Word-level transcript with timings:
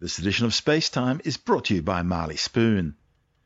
This 0.00 0.20
edition 0.20 0.46
of 0.46 0.54
Space 0.54 0.90
Time 0.90 1.20
is 1.24 1.36
brought 1.36 1.64
to 1.64 1.74
you 1.74 1.82
by 1.82 2.02
Marley 2.02 2.36
Spoon. 2.36 2.94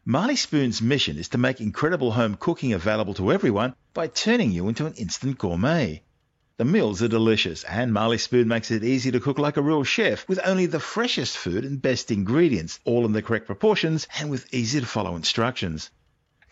Marley 0.04 0.36
Spoon's 0.36 0.82
mission 0.82 1.16
is 1.16 1.30
to 1.30 1.38
make 1.38 1.62
incredible 1.62 2.12
home 2.12 2.36
cooking 2.38 2.74
available 2.74 3.14
to 3.14 3.32
everyone 3.32 3.74
by 3.94 4.06
turning 4.08 4.50
you 4.50 4.68
into 4.68 4.84
an 4.84 4.92
instant 4.92 5.38
gourmet. 5.38 6.02
The 6.58 6.66
meals 6.66 7.02
are 7.02 7.08
delicious, 7.08 7.64
and 7.64 7.90
Marley 7.90 8.18
Spoon 8.18 8.48
makes 8.48 8.70
it 8.70 8.84
easy 8.84 9.10
to 9.12 9.20
cook 9.20 9.38
like 9.38 9.56
a 9.56 9.62
real 9.62 9.82
chef 9.82 10.28
with 10.28 10.40
only 10.44 10.66
the 10.66 10.78
freshest 10.78 11.38
food 11.38 11.64
and 11.64 11.80
best 11.80 12.10
ingredients, 12.10 12.80
all 12.84 13.06
in 13.06 13.12
the 13.12 13.22
correct 13.22 13.46
proportions 13.46 14.06
and 14.18 14.28
with 14.28 14.52
easy 14.52 14.78
to 14.78 14.84
follow 14.86 15.16
instructions. 15.16 15.88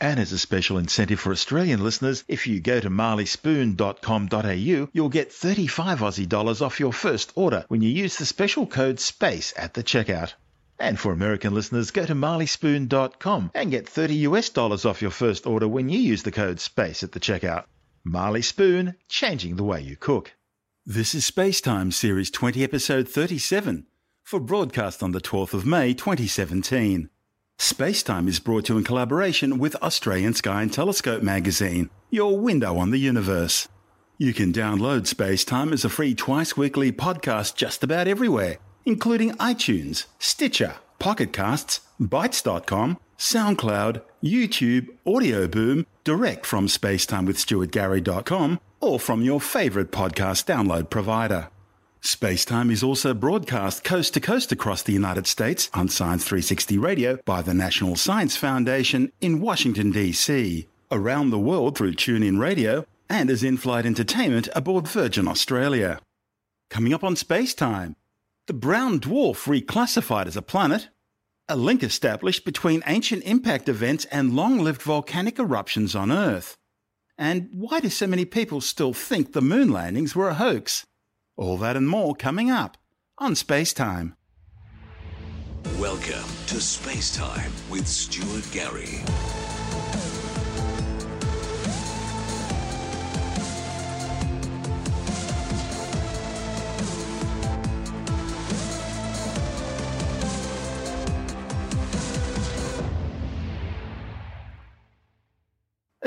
And 0.01 0.19
as 0.19 0.33
a 0.33 0.39
special 0.39 0.79
incentive 0.79 1.21
for 1.21 1.31
Australian 1.31 1.85
listeners, 1.85 2.25
if 2.27 2.47
you 2.47 2.59
go 2.59 2.81
to 2.81 2.89
marleyspoon.com.au, 2.89 4.89
you'll 4.93 5.09
get 5.11 5.31
35 5.31 6.01
Aussie 6.01 6.27
dollars 6.27 6.63
off 6.63 6.81
your 6.81 6.95
first 6.95 7.33
order 7.35 7.67
when 7.69 7.83
you 7.83 7.91
use 7.91 8.17
the 8.17 8.25
special 8.25 8.67
code 8.67 8.99
SPACE 8.99 9.53
at 9.57 9.75
the 9.75 9.83
checkout. 9.83 10.33
And 10.79 10.99
for 10.99 11.13
American 11.13 11.53
listeners, 11.53 11.91
go 11.91 12.07
to 12.07 12.15
marleyspoon.com 12.15 13.51
and 13.55 13.71
get 13.71 13.87
30 13.87 14.15
US 14.29 14.49
dollars 14.49 14.87
off 14.87 15.03
your 15.03 15.11
first 15.11 15.47
order 15.47 15.69
when 15.69 15.91
you 15.91 16.01
use 16.01 16.23
the 16.23 16.33
code 16.33 16.61
SPACE 16.61 17.03
at 17.03 17.13
the 17.13 17.21
checkout. 17.21 17.65
Marley 18.03 18.41
Spoon, 18.41 18.97
changing 19.11 19.57
the 19.57 19.65
way 19.65 19.83
you 19.83 19.97
cook. 19.97 20.33
This 20.87 21.15
is 21.15 21.31
Spacetime 21.31 21.93
Series 21.93 22.31
20, 22.31 22.65
Episode 22.65 23.07
37, 23.07 23.87
for 24.25 24.41
broadcast 24.41 25.03
on 25.03 25.13
the 25.13 25.21
12th 25.21 25.53
of 25.53 25.67
May 25.67 25.93
2017. 25.93 27.11
Spacetime 27.61 28.27
is 28.27 28.41
brought 28.41 28.65
to 28.65 28.73
you 28.73 28.79
in 28.79 28.85
collaboration 28.85 29.59
with 29.59 29.77
Australian 29.83 30.33
Sky 30.33 30.63
and 30.63 30.73
Telescope 30.73 31.23
magazine, 31.23 31.91
your 32.09 32.39
window 32.39 32.79
on 32.79 32.91
the 32.91 32.97
universe. 32.99 33.69
You 34.17 34.33
can 34.33 34.51
download 34.51 35.03
Spacetime 35.03 35.71
as 35.75 35.85
a 35.85 35.91
free 35.91 36.15
twice 36.15 36.57
weekly 36.57 36.91
podcast 36.91 37.57
just 37.57 37.85
about 37.85 38.09
everywhere, 38.09 38.57
including 38.87 39.33
iTunes, 39.33 40.07
Stitcher, 40.19 40.77
Pocket 40.99 41.35
Casts, 41.35 41.81
Bitesz.com, 42.01 42.99
SoundCloud, 43.19 44.01
YouTube, 44.25 44.89
Audio 45.07 45.47
Boom, 45.47 45.85
direct 46.03 46.47
from 46.47 46.67
spacetimewithstuartgary.com, 46.67 48.59
or 48.81 48.99
from 48.99 49.21
your 49.21 49.39
favorite 49.39 49.93
podcast 49.93 50.47
download 50.47 50.89
provider. 50.89 51.49
Spacetime 52.03 52.73
is 52.73 52.83
also 52.83 53.13
broadcast 53.13 53.85
coast 53.85 54.15
to 54.15 54.21
coast 54.21 54.53
across 54.53 54.83
the 54.83 54.93
United 54.95 55.27
States 55.27 55.69
on 55.75 55.89
Science 55.89 56.25
360 56.25 56.79
Radio 56.79 57.19
by 57.27 57.43
the 57.43 57.53
National 57.53 57.95
Science 57.95 58.37
Foundation 58.37 59.13
in 59.21 59.43
Washington, 59.43 59.91
D.C., 59.91 60.67
around 60.91 61.29
the 61.29 61.39
world 61.39 61.77
through 61.77 61.93
TuneIn 61.93 62.41
Radio, 62.41 62.87
and 63.11 63.29
as 63.29 63.45
in 63.45 63.59
flight 63.59 63.85
entertainment 63.85 64.49
aboard 64.57 64.89
Virgin 64.89 65.29
Australia. 65.29 66.01
Coming 66.71 66.95
up 66.95 67.05
on 67.05 67.17
Spacetime, 67.17 67.95
the 68.47 68.55
brown 68.55 68.99
dwarf 68.99 69.45
reclassified 69.45 70.27
as 70.27 70.39
a 70.39 70.43
planet, 70.43 70.89
a 71.51 71.57
link 71.57 71.83
established 71.83 72.47
between 72.47 72.83
ancient 72.87 73.25
impact 73.25 73.69
events 73.69 74.07
and 74.07 74.35
long 74.35 74.59
lived 74.59 74.81
volcanic 74.81 75.39
eruptions 75.39 75.95
on 75.95 76.11
Earth. 76.11 76.57
And 77.19 77.51
why 77.53 77.81
do 77.81 77.91
so 77.91 78.07
many 78.07 78.25
people 78.25 78.63
still 78.63 78.95
think 78.95 79.35
the 79.35 79.43
moon 79.43 79.69
landings 79.71 80.17
were 80.17 80.31
a 80.31 80.35
hoax? 80.35 80.87
All 81.41 81.57
that 81.57 81.75
and 81.75 81.89
more 81.89 82.15
coming 82.15 82.51
up 82.51 82.77
on 83.17 83.35
Space 83.35 83.73
Time. 83.73 84.15
Welcome 85.79 86.29
to 86.49 86.61
Space 86.61 87.17
Time 87.17 87.51
with 87.71 87.89
Stuart 87.89 88.47
Gary. 88.53 89.01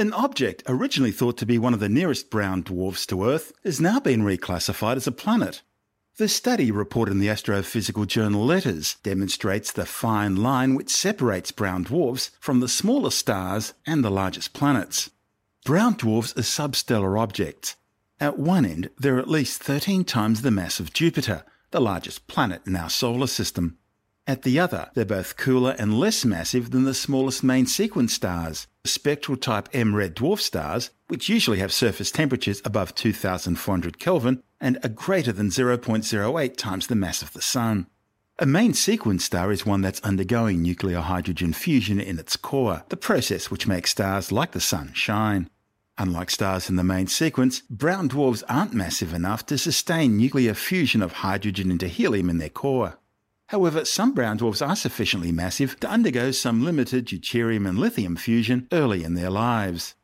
An 0.04 0.12
object 0.12 0.64
originally 0.68 1.14
thought 1.14 1.38
to 1.38 1.46
be 1.46 1.58
one 1.58 1.74
of 1.74 1.80
the 1.80 1.88
nearest 1.88 2.30
brown 2.30 2.62
dwarfs 2.62 3.06
to 3.06 3.24
Earth 3.24 3.54
has 3.64 3.80
now 3.80 4.02
been 4.02 4.24
reclassified 4.24 4.98
as 4.98 5.08
a 5.08 5.14
planet. 5.14 5.62
The 6.18 6.28
study 6.28 6.72
reported 6.72 7.14
in 7.14 7.20
the 7.20 7.30
astrophysical 7.30 8.06
journal 8.06 8.46
Letters 8.46 8.98
demonstrates 9.04 9.72
the 9.72 9.86
fine 9.86 10.36
line 10.36 10.76
which 10.76 10.90
separates 10.90 11.54
brown 11.54 11.84
dwarfs 11.84 12.32
from 12.42 12.60
the 12.60 12.68
smaller 12.68 13.12
stars 13.12 13.76
and 13.88 14.04
the 14.04 14.12
largest 14.12 14.52
planets. 14.52 15.10
Brown 15.64 15.94
dwarfs 15.94 16.34
are 16.34 16.42
substellar 16.42 17.18
objects. 17.18 17.78
At 18.20 18.38
one 18.38 18.66
end, 18.66 18.90
they're 19.00 19.20
at 19.20 19.30
least 19.30 19.64
13 19.64 20.04
times 20.04 20.42
the 20.42 20.52
mass 20.52 20.82
of 20.82 20.92
Jupiter, 20.92 21.46
the 21.72 21.80
largest 21.80 22.28
planet 22.28 22.62
in 22.68 22.76
our 22.76 22.90
solar 22.90 23.28
system. 23.28 23.78
At 24.26 24.44
the 24.44 24.58
other, 24.58 24.90
they're 24.94 25.04
both 25.04 25.36
cooler 25.36 25.76
and 25.78 26.00
less 26.00 26.24
massive 26.24 26.72
than 26.72 26.86
the 26.86 26.94
smallest 26.94 27.44
main 27.44 27.66
sequence 27.66 28.14
stars, 28.14 28.68
spectral 28.86 29.36
type 29.36 29.68
M 29.74 29.94
red 29.94 30.16
dwarf 30.16 30.40
stars, 30.40 30.92
which 31.10 31.28
usually 31.28 31.60
have 31.60 31.74
surface 31.74 32.10
temperatures 32.10 32.62
above 32.64 32.96
2400 32.96 34.00
Kelvin 34.00 34.42
and 34.62 34.80
are 34.82 34.90
greater 34.90 35.34
than 35.34 35.50
0.08 35.50 36.56
times 36.56 36.88
the 36.88 36.96
mass 36.96 37.22
of 37.22 37.34
the 37.34 37.42
Sun. 37.42 37.88
A 38.40 38.46
main 38.46 38.74
sequence 38.74 39.26
star 39.26 39.52
is 39.52 39.66
one 39.66 39.82
that's 39.82 40.00
undergoing 40.02 40.62
nuclear 40.62 41.02
hydrogen 41.02 41.52
fusion 41.52 42.00
in 42.00 42.18
its 42.18 42.38
core, 42.38 42.84
the 42.88 42.98
process 42.98 43.52
which 43.52 43.68
makes 43.68 43.92
stars 43.92 44.32
like 44.32 44.54
the 44.54 44.62
Sun 44.62 44.94
shine. 44.94 45.50
Unlike 45.98 46.32
stars 46.32 46.70
in 46.70 46.78
the 46.78 46.84
main 46.84 47.08
sequence, 47.08 47.62
brown 47.70 48.08
dwarfs 48.08 48.42
aren't 48.48 48.74
massive 48.74 49.14
enough 49.14 49.46
to 49.48 49.58
sustain 49.58 50.16
nuclear 50.16 50.54
fusion 50.54 51.02
of 51.02 51.12
hydrogen 51.12 51.70
into 51.70 51.88
helium 51.88 52.30
in 52.30 52.38
their 52.38 52.50
core. 52.50 52.98
However, 53.48 53.86
some 53.86 54.14
brown 54.14 54.38
dwarfs 54.38 54.62
are 54.62 54.76
sufficiently 54.76 55.32
massive 55.32 55.80
to 55.82 55.90
undergo 55.90 56.32
some 56.32 56.64
limited 56.64 57.06
deuterium 57.06 57.68
and 57.68 57.78
lithium 57.78 58.16
fusion 58.16 58.68
early 58.72 59.04
in 59.04 59.14
their 59.14 59.30
lives. 59.30 59.96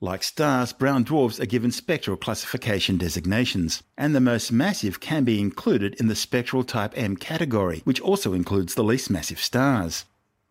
Like 0.00 0.22
stars, 0.22 0.72
brown 0.72 1.02
dwarfs 1.02 1.40
are 1.40 1.46
given 1.46 1.72
spectral 1.72 2.16
classification 2.16 2.98
designations, 2.98 3.82
and 3.96 4.14
the 4.14 4.20
most 4.20 4.52
massive 4.52 5.00
can 5.00 5.24
be 5.24 5.40
included 5.40 5.94
in 5.96 6.06
the 6.06 6.14
spectral 6.14 6.62
type 6.62 6.92
M 6.96 7.16
category, 7.16 7.80
which 7.84 8.00
also 8.00 8.32
includes 8.32 8.74
the 8.74 8.84
least 8.84 9.10
massive 9.10 9.40
stars. 9.40 10.04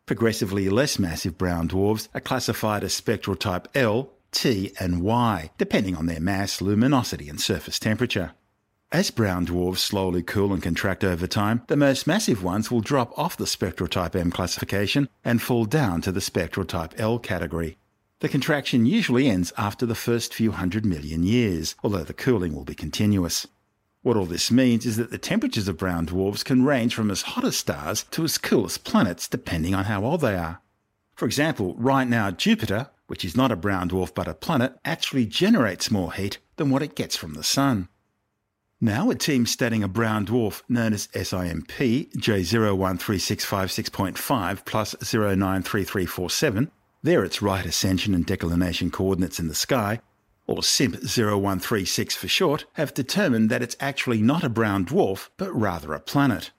Progressively 0.05 0.67
less 0.67 0.99
massive 0.99 1.37
brown 1.37 1.67
dwarfs 1.67 2.09
are 2.13 2.19
classified 2.19 2.83
as 2.83 2.93
spectral 2.93 3.37
type 3.37 3.69
L, 3.73 4.11
T, 4.31 4.73
and 4.79 5.01
Y, 5.01 5.51
depending 5.57 5.95
on 5.95 6.07
their 6.07 6.19
mass, 6.19 6.61
luminosity, 6.61 7.29
and 7.29 7.39
surface 7.39 7.79
temperature. 7.79 8.31
As 8.89 9.11
brown 9.11 9.43
dwarfs 9.43 9.83
slowly 9.83 10.23
cool 10.23 10.53
and 10.53 10.63
contract 10.63 11.03
over 11.03 11.27
time, 11.27 11.61
the 11.67 11.75
most 11.75 12.07
massive 12.07 12.41
ones 12.41 12.71
will 12.71 12.79
drop 12.79 13.11
off 13.19 13.35
the 13.35 13.45
spectral 13.45 13.89
type 13.89 14.15
M 14.15 14.31
classification 14.31 15.09
and 15.25 15.41
fall 15.41 15.65
down 15.65 15.99
to 16.03 16.11
the 16.13 16.21
spectral 16.21 16.65
type 16.65 16.93
L 16.97 17.19
category. 17.19 17.77
The 18.21 18.29
contraction 18.29 18.85
usually 18.85 19.27
ends 19.27 19.51
after 19.57 19.85
the 19.85 19.93
first 19.93 20.33
few 20.33 20.53
hundred 20.53 20.85
million 20.85 21.23
years, 21.23 21.75
although 21.83 22.05
the 22.05 22.13
cooling 22.13 22.55
will 22.55 22.63
be 22.63 22.75
continuous. 22.75 23.45
What 24.03 24.15
all 24.15 24.25
this 24.25 24.49
means 24.49 24.85
is 24.85 24.95
that 24.95 25.11
the 25.11 25.17
temperatures 25.17 25.67
of 25.67 25.77
brown 25.77 26.05
dwarfs 26.05 26.43
can 26.43 26.63
range 26.63 26.95
from 26.95 27.11
as 27.11 27.23
hot 27.23 27.43
as 27.43 27.57
stars 27.57 28.03
to 28.11 28.23
as 28.23 28.37
cool 28.37 28.63
as 28.63 28.77
planets, 28.77 29.27
depending 29.27 29.75
on 29.75 29.83
how 29.83 30.05
old 30.05 30.21
they 30.21 30.35
are. 30.35 30.61
For 31.13 31.25
example, 31.25 31.75
right 31.77 32.07
now 32.07 32.31
Jupiter, 32.31 32.91
which 33.07 33.25
is 33.25 33.35
not 33.35 33.51
a 33.51 33.57
brown 33.57 33.89
dwarf 33.89 34.13
but 34.15 34.29
a 34.29 34.33
planet, 34.33 34.79
actually 34.85 35.25
generates 35.25 35.91
more 35.91 36.13
heat 36.13 36.37
than 36.55 36.69
what 36.69 36.81
it 36.81 36.95
gets 36.95 37.17
from 37.17 37.33
the 37.33 37.43
Sun. 37.43 37.89
Now, 38.79 39.09
a 39.09 39.15
team 39.15 39.47
studying 39.47 39.83
a 39.83 39.88
brown 39.88 40.27
dwarf 40.27 40.61
known 40.69 40.93
as 40.93 41.09
SIMP 41.11 41.67
J013656.5 41.67 44.65
plus 44.65 44.95
093347, 45.01 46.69
they're 47.01 47.23
its 47.23 47.41
right 47.41 47.65
ascension 47.65 48.13
and 48.13 48.23
declination 48.23 48.91
coordinates 48.91 49.39
in 49.39 49.47
the 49.47 49.55
sky, 49.55 49.99
or 50.45 50.61
SIMP 50.61 50.97
0136 50.97 52.15
for 52.15 52.27
short, 52.27 52.65
have 52.73 52.93
determined 52.93 53.49
that 53.49 53.63
it's 53.63 53.75
actually 53.79 54.21
not 54.21 54.43
a 54.43 54.49
brown 54.49 54.85
dwarf, 54.85 55.29
but 55.38 55.51
rather 55.53 55.95
a 55.95 55.99
planet. 55.99 56.51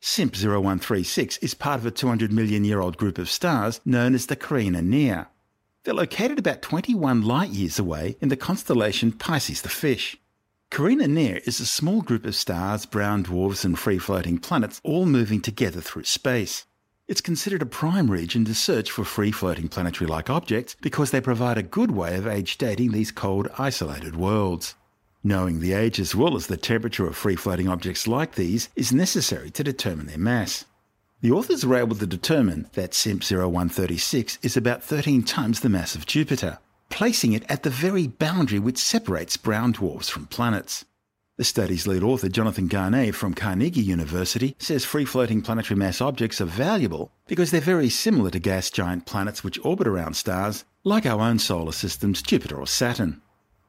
SIMP 0.00 0.34
0136 0.34 1.36
is 1.38 1.52
part 1.52 1.80
of 1.80 1.84
a 1.84 1.90
200 1.90 2.32
million 2.32 2.64
year 2.64 2.80
old 2.80 2.96
group 2.96 3.18
of 3.18 3.28
stars 3.28 3.82
known 3.84 4.14
as 4.14 4.24
the 4.26 4.36
Carina 4.36 4.80
Near. 4.80 5.26
They're 5.84 5.92
located 5.92 6.38
about 6.38 6.62
21 6.62 7.20
light 7.20 7.50
years 7.50 7.78
away 7.78 8.16
in 8.22 8.30
the 8.30 8.36
constellation 8.36 9.12
Pisces 9.12 9.60
the 9.60 9.68
Fish. 9.68 10.16
Carina 10.70 11.06
Near 11.08 11.40
is 11.46 11.58
a 11.58 11.64
small 11.66 12.02
group 12.02 12.26
of 12.26 12.34
stars, 12.34 12.84
brown 12.84 13.22
dwarfs, 13.22 13.64
and 13.64 13.78
free 13.78 13.98
floating 13.98 14.36
planets 14.36 14.80
all 14.84 15.06
moving 15.06 15.40
together 15.40 15.80
through 15.80 16.04
space. 16.04 16.66
It's 17.08 17.20
considered 17.20 17.62
a 17.62 17.66
prime 17.66 18.10
region 18.10 18.44
to 18.44 18.54
search 18.54 18.90
for 18.90 19.04
free 19.04 19.30
floating 19.30 19.68
planetary 19.68 20.08
like 20.08 20.28
objects 20.28 20.76
because 20.82 21.12
they 21.12 21.20
provide 21.20 21.56
a 21.56 21.62
good 21.62 21.92
way 21.92 22.16
of 22.16 22.26
age 22.26 22.58
dating 22.58 22.92
these 22.92 23.12
cold, 23.12 23.48
isolated 23.56 24.16
worlds. 24.16 24.74
Knowing 25.22 25.60
the 25.60 25.72
age 25.72 25.98
as 25.98 26.14
well 26.14 26.36
as 26.36 26.48
the 26.48 26.56
temperature 26.56 27.06
of 27.06 27.16
free 27.16 27.36
floating 27.36 27.68
objects 27.68 28.06
like 28.06 28.34
these 28.34 28.68
is 28.76 28.92
necessary 28.92 29.50
to 29.50 29.64
determine 29.64 30.06
their 30.06 30.18
mass. 30.18 30.66
The 31.22 31.30
authors 31.30 31.64
were 31.64 31.76
able 31.76 31.96
to 31.96 32.06
determine 32.06 32.68
that 32.74 32.92
SIMP 32.92 33.22
0136 33.22 34.38
is 34.42 34.56
about 34.56 34.82
13 34.82 35.22
times 35.22 35.60
the 35.60 35.68
mass 35.68 35.94
of 35.94 36.06
Jupiter, 36.06 36.58
placing 36.88 37.32
it 37.32 37.44
at 37.48 37.62
the 37.62 37.70
very 37.70 38.06
boundary 38.06 38.58
which 38.58 38.78
separates 38.78 39.36
brown 39.36 39.72
dwarfs 39.72 40.08
from 40.08 40.26
planets. 40.26 40.84
The 41.38 41.44
study's 41.44 41.86
lead 41.86 42.02
author, 42.02 42.30
Jonathan 42.30 42.66
Gagné 42.66 43.12
from 43.12 43.34
Carnegie 43.34 43.82
University, 43.82 44.56
says 44.58 44.86
free 44.86 45.04
floating 45.04 45.42
planetary 45.42 45.76
mass 45.76 46.00
objects 46.00 46.40
are 46.40 46.46
valuable 46.46 47.12
because 47.26 47.50
they're 47.50 47.60
very 47.60 47.90
similar 47.90 48.30
to 48.30 48.38
gas 48.38 48.70
giant 48.70 49.04
planets 49.04 49.44
which 49.44 49.62
orbit 49.62 49.86
around 49.86 50.14
stars, 50.14 50.64
like 50.82 51.04
our 51.04 51.20
own 51.20 51.38
solar 51.38 51.72
systems, 51.72 52.22
Jupiter 52.22 52.56
or 52.56 52.66
Saturn. 52.66 53.20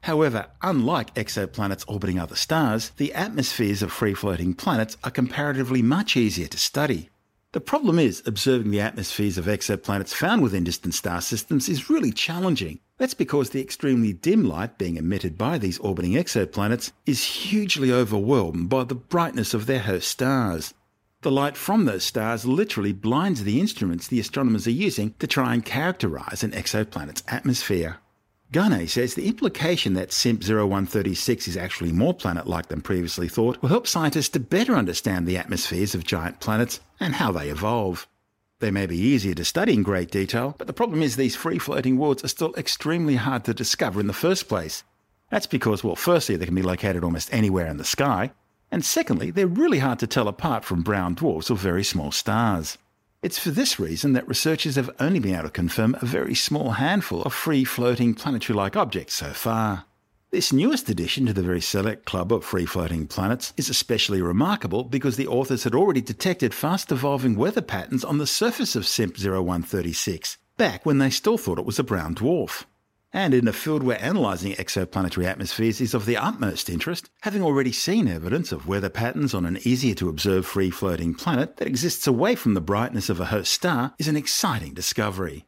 However, 0.02 0.46
unlike 0.62 1.14
exoplanets 1.14 1.84
orbiting 1.86 2.18
other 2.18 2.36
stars, 2.36 2.90
the 2.96 3.12
atmospheres 3.12 3.82
of 3.82 3.92
free 3.92 4.14
floating 4.14 4.54
planets 4.54 4.96
are 5.04 5.10
comparatively 5.10 5.82
much 5.82 6.16
easier 6.16 6.48
to 6.48 6.56
study. 6.56 7.10
The 7.52 7.60
problem 7.60 7.98
is, 7.98 8.22
observing 8.26 8.70
the 8.70 8.82
atmospheres 8.82 9.38
of 9.38 9.46
exoplanets 9.46 10.12
found 10.12 10.42
within 10.42 10.64
distant 10.64 10.92
star 10.92 11.22
systems 11.22 11.66
is 11.70 11.88
really 11.88 12.12
challenging. 12.12 12.80
That's 12.98 13.14
because 13.14 13.50
the 13.50 13.62
extremely 13.62 14.12
dim 14.12 14.44
light 14.44 14.76
being 14.76 14.98
emitted 14.98 15.38
by 15.38 15.56
these 15.56 15.78
orbiting 15.78 16.12
exoplanets 16.12 16.92
is 17.06 17.24
hugely 17.24 17.90
overwhelmed 17.90 18.68
by 18.68 18.84
the 18.84 18.94
brightness 18.94 19.54
of 19.54 19.64
their 19.64 19.78
host 19.78 20.08
stars. 20.08 20.74
The 21.22 21.30
light 21.30 21.56
from 21.56 21.86
those 21.86 22.04
stars 22.04 22.44
literally 22.44 22.92
blinds 22.92 23.44
the 23.44 23.60
instruments 23.60 24.08
the 24.08 24.20
astronomers 24.20 24.66
are 24.66 24.70
using 24.70 25.14
to 25.18 25.26
try 25.26 25.54
and 25.54 25.64
characterize 25.64 26.44
an 26.44 26.52
exoplanet's 26.52 27.24
atmosphere. 27.28 27.98
Gagné 28.50 28.88
says 28.88 29.12
the 29.12 29.28
implication 29.28 29.92
that 29.92 30.10
SIMP 30.10 30.42
0136 30.42 31.48
is 31.48 31.56
actually 31.58 31.92
more 31.92 32.14
planet 32.14 32.46
like 32.46 32.68
than 32.68 32.80
previously 32.80 33.28
thought 33.28 33.60
will 33.60 33.68
help 33.68 33.86
scientists 33.86 34.30
to 34.30 34.40
better 34.40 34.74
understand 34.74 35.26
the 35.26 35.36
atmospheres 35.36 35.94
of 35.94 36.02
giant 36.02 36.40
planets 36.40 36.80
and 36.98 37.16
how 37.16 37.30
they 37.30 37.50
evolve. 37.50 38.08
They 38.60 38.70
may 38.70 38.86
be 38.86 38.96
easier 38.96 39.34
to 39.34 39.44
study 39.44 39.74
in 39.74 39.82
great 39.82 40.10
detail, 40.10 40.54
but 40.56 40.66
the 40.66 40.72
problem 40.72 41.02
is 41.02 41.16
these 41.16 41.36
free 41.36 41.58
floating 41.58 41.98
worlds 41.98 42.24
are 42.24 42.28
still 42.28 42.54
extremely 42.56 43.16
hard 43.16 43.44
to 43.44 43.52
discover 43.52 44.00
in 44.00 44.06
the 44.06 44.14
first 44.14 44.48
place. 44.48 44.82
That's 45.30 45.46
because, 45.46 45.84
well, 45.84 45.94
firstly, 45.94 46.36
they 46.36 46.46
can 46.46 46.54
be 46.54 46.62
located 46.62 47.04
almost 47.04 47.32
anywhere 47.34 47.66
in 47.66 47.76
the 47.76 47.84
sky, 47.84 48.32
and 48.70 48.82
secondly, 48.82 49.30
they're 49.30 49.46
really 49.46 49.80
hard 49.80 49.98
to 49.98 50.06
tell 50.06 50.26
apart 50.26 50.64
from 50.64 50.82
brown 50.82 51.14
dwarfs 51.14 51.50
or 51.50 51.56
very 51.56 51.84
small 51.84 52.12
stars. 52.12 52.78
It's 53.20 53.38
for 53.38 53.50
this 53.50 53.80
reason 53.80 54.12
that 54.12 54.28
researchers 54.28 54.76
have 54.76 54.90
only 55.00 55.18
been 55.18 55.34
able 55.34 55.44
to 55.44 55.50
confirm 55.50 55.96
a 56.00 56.06
very 56.06 56.36
small 56.36 56.72
handful 56.72 57.22
of 57.22 57.34
free 57.34 57.64
floating 57.64 58.14
planetary 58.14 58.56
like 58.56 58.76
objects 58.76 59.14
so 59.14 59.32
far. 59.32 59.86
This 60.30 60.52
newest 60.52 60.88
addition 60.88 61.26
to 61.26 61.32
the 61.32 61.42
very 61.42 61.60
select 61.60 62.04
club 62.04 62.32
of 62.32 62.44
free 62.44 62.64
floating 62.64 63.08
planets 63.08 63.52
is 63.56 63.68
especially 63.68 64.22
remarkable 64.22 64.84
because 64.84 65.16
the 65.16 65.26
authors 65.26 65.64
had 65.64 65.74
already 65.74 66.00
detected 66.00 66.54
fast 66.54 66.92
evolving 66.92 67.34
weather 67.34 67.60
patterns 67.60 68.04
on 68.04 68.18
the 68.18 68.26
surface 68.26 68.76
of 68.76 68.86
SIMP 68.86 69.18
0136, 69.18 70.38
back 70.56 70.86
when 70.86 70.98
they 70.98 71.10
still 71.10 71.38
thought 71.38 71.58
it 71.58 71.66
was 71.66 71.80
a 71.80 71.84
brown 71.84 72.14
dwarf. 72.14 72.66
And 73.12 73.32
in 73.32 73.48
a 73.48 73.54
field 73.54 73.82
where 73.82 73.98
analysing 74.02 74.52
exoplanetary 74.54 75.24
atmospheres 75.24 75.80
is 75.80 75.94
of 75.94 76.04
the 76.04 76.18
utmost 76.18 76.68
interest, 76.68 77.08
having 77.22 77.42
already 77.42 77.72
seen 77.72 78.06
evidence 78.06 78.52
of 78.52 78.68
weather 78.68 78.90
patterns 78.90 79.32
on 79.32 79.46
an 79.46 79.58
easier 79.62 79.94
to 79.94 80.10
observe 80.10 80.44
free 80.44 80.70
floating 80.70 81.14
planet 81.14 81.56
that 81.56 81.68
exists 81.68 82.06
away 82.06 82.34
from 82.34 82.52
the 82.52 82.60
brightness 82.60 83.08
of 83.08 83.18
a 83.18 83.26
host 83.26 83.52
star 83.52 83.94
is 83.98 84.08
an 84.08 84.16
exciting 84.16 84.74
discovery. 84.74 85.46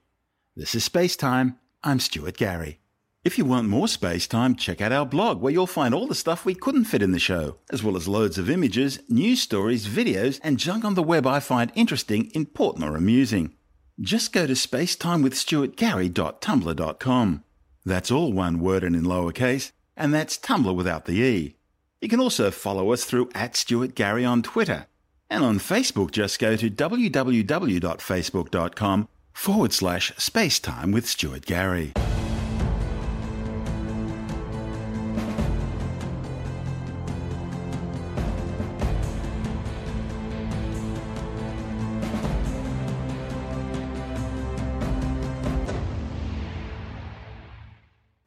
This 0.57 0.75
is 0.75 0.85
Space 0.85 1.17
Time. 1.17 1.59
I'm 1.85 2.01
Stuart 2.01 2.39
Gary. 2.39 2.81
If 3.23 3.37
you 3.37 3.45
want 3.45 3.69
more 3.69 3.87
space 3.87 4.27
time, 4.27 4.57
check 4.57 4.81
out 4.81 4.93
our 4.93 5.05
blog 5.05 5.43
where 5.43 5.53
you'll 5.53 5.67
find 5.67 5.95
all 5.95 6.07
the 6.07 6.15
stuff 6.15 6.47
we 6.47 6.55
couldn't 6.55 6.87
fit 6.87 7.03
in 7.03 7.13
the 7.13 7.19
show, 7.19 7.59
as 7.71 7.85
well 7.85 7.95
as 7.95 8.09
loads 8.09 8.39
of 8.39 8.49
images, 8.49 9.01
news 9.11 9.43
stories, 9.43 9.87
videos, 9.87 10.41
and 10.43 10.59
junk 10.59 10.87
on 10.87 10.95
the 10.95 11.03
web 11.03 11.27
I 11.27 11.41
find 11.41 11.71
interesting, 11.75 12.31
important, 12.35 12.87
or 12.87 12.97
amusing. 12.97 13.53
Just 14.01 14.33
go 14.33 14.47
to 14.47 14.55
spacetimewithstuartgary.tumblr.com. 14.55 17.45
That's 17.85 18.11
all 18.11 18.33
one 18.33 18.61
word 18.61 18.85
and 18.85 18.95
in 18.95 19.05
lowercase, 19.05 19.73
and 19.97 20.13
that's 20.13 20.39
Tumblr 20.39 20.75
without 20.75 21.07
the 21.07 21.21
E. 21.21 21.57
You 22.01 22.09
can 22.09 22.21
also 22.21 22.51
follow 22.51 22.93
us 22.93 23.05
through 23.05 23.31
at 23.35 23.57
Stuart 23.57 23.95
Gary 23.95 24.25
on 24.25 24.43
Twitter. 24.43 24.87
And 25.29 25.45
on 25.45 25.59
Facebook, 25.59 26.11
just 26.11 26.39
go 26.39 26.57
to 26.57 26.71
www.facebook.com 26.71 29.09
forward 29.33 29.73
slash 29.73 30.13
spacetime 30.13 30.93
with 30.93 31.07
Stuart 31.07 31.47
Gary. 31.47 31.93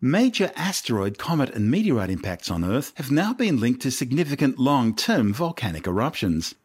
Major 0.06 0.52
asteroid, 0.58 1.18
comet, 1.18 1.52
and 1.52 1.72
meteorite 1.72 2.10
impacts 2.10 2.52
on 2.52 2.66
Earth 2.66 2.92
have 2.98 3.10
now 3.10 3.32
been 3.32 3.62
linked 3.62 3.84
to 3.84 3.90
significant 3.90 4.60
long 4.60 4.94
term 4.94 5.34
volcanic 5.34 5.88
eruptions. 5.88 6.56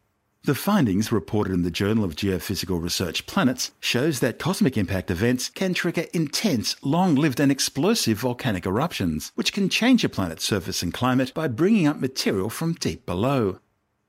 The 0.43 0.53
findings 0.53 1.09
reported 1.09 1.53
in 1.53 1.61
the 1.61 1.71
Journal 1.71 2.03
of 2.03 2.17
Geophysical 2.17 2.83
Research 2.83 3.25
Planets 3.27 3.71
shows 3.79 4.19
that 4.19 4.39
cosmic 4.39 4.77
impact 4.77 5.09
events 5.09 5.47
can 5.47 5.73
trigger 5.73 6.03
intense, 6.13 6.75
long-lived 6.83 7.39
and 7.39 7.49
explosive 7.49 8.17
volcanic 8.17 8.65
eruptions, 8.65 9.31
which 9.35 9.53
can 9.53 9.69
change 9.69 10.03
a 10.03 10.09
planet's 10.09 10.43
surface 10.43 10.83
and 10.83 10.93
climate 10.93 11.33
by 11.33 11.47
bringing 11.47 11.87
up 11.87 12.01
material 12.01 12.49
from 12.49 12.73
deep 12.73 13.05
below. 13.05 13.59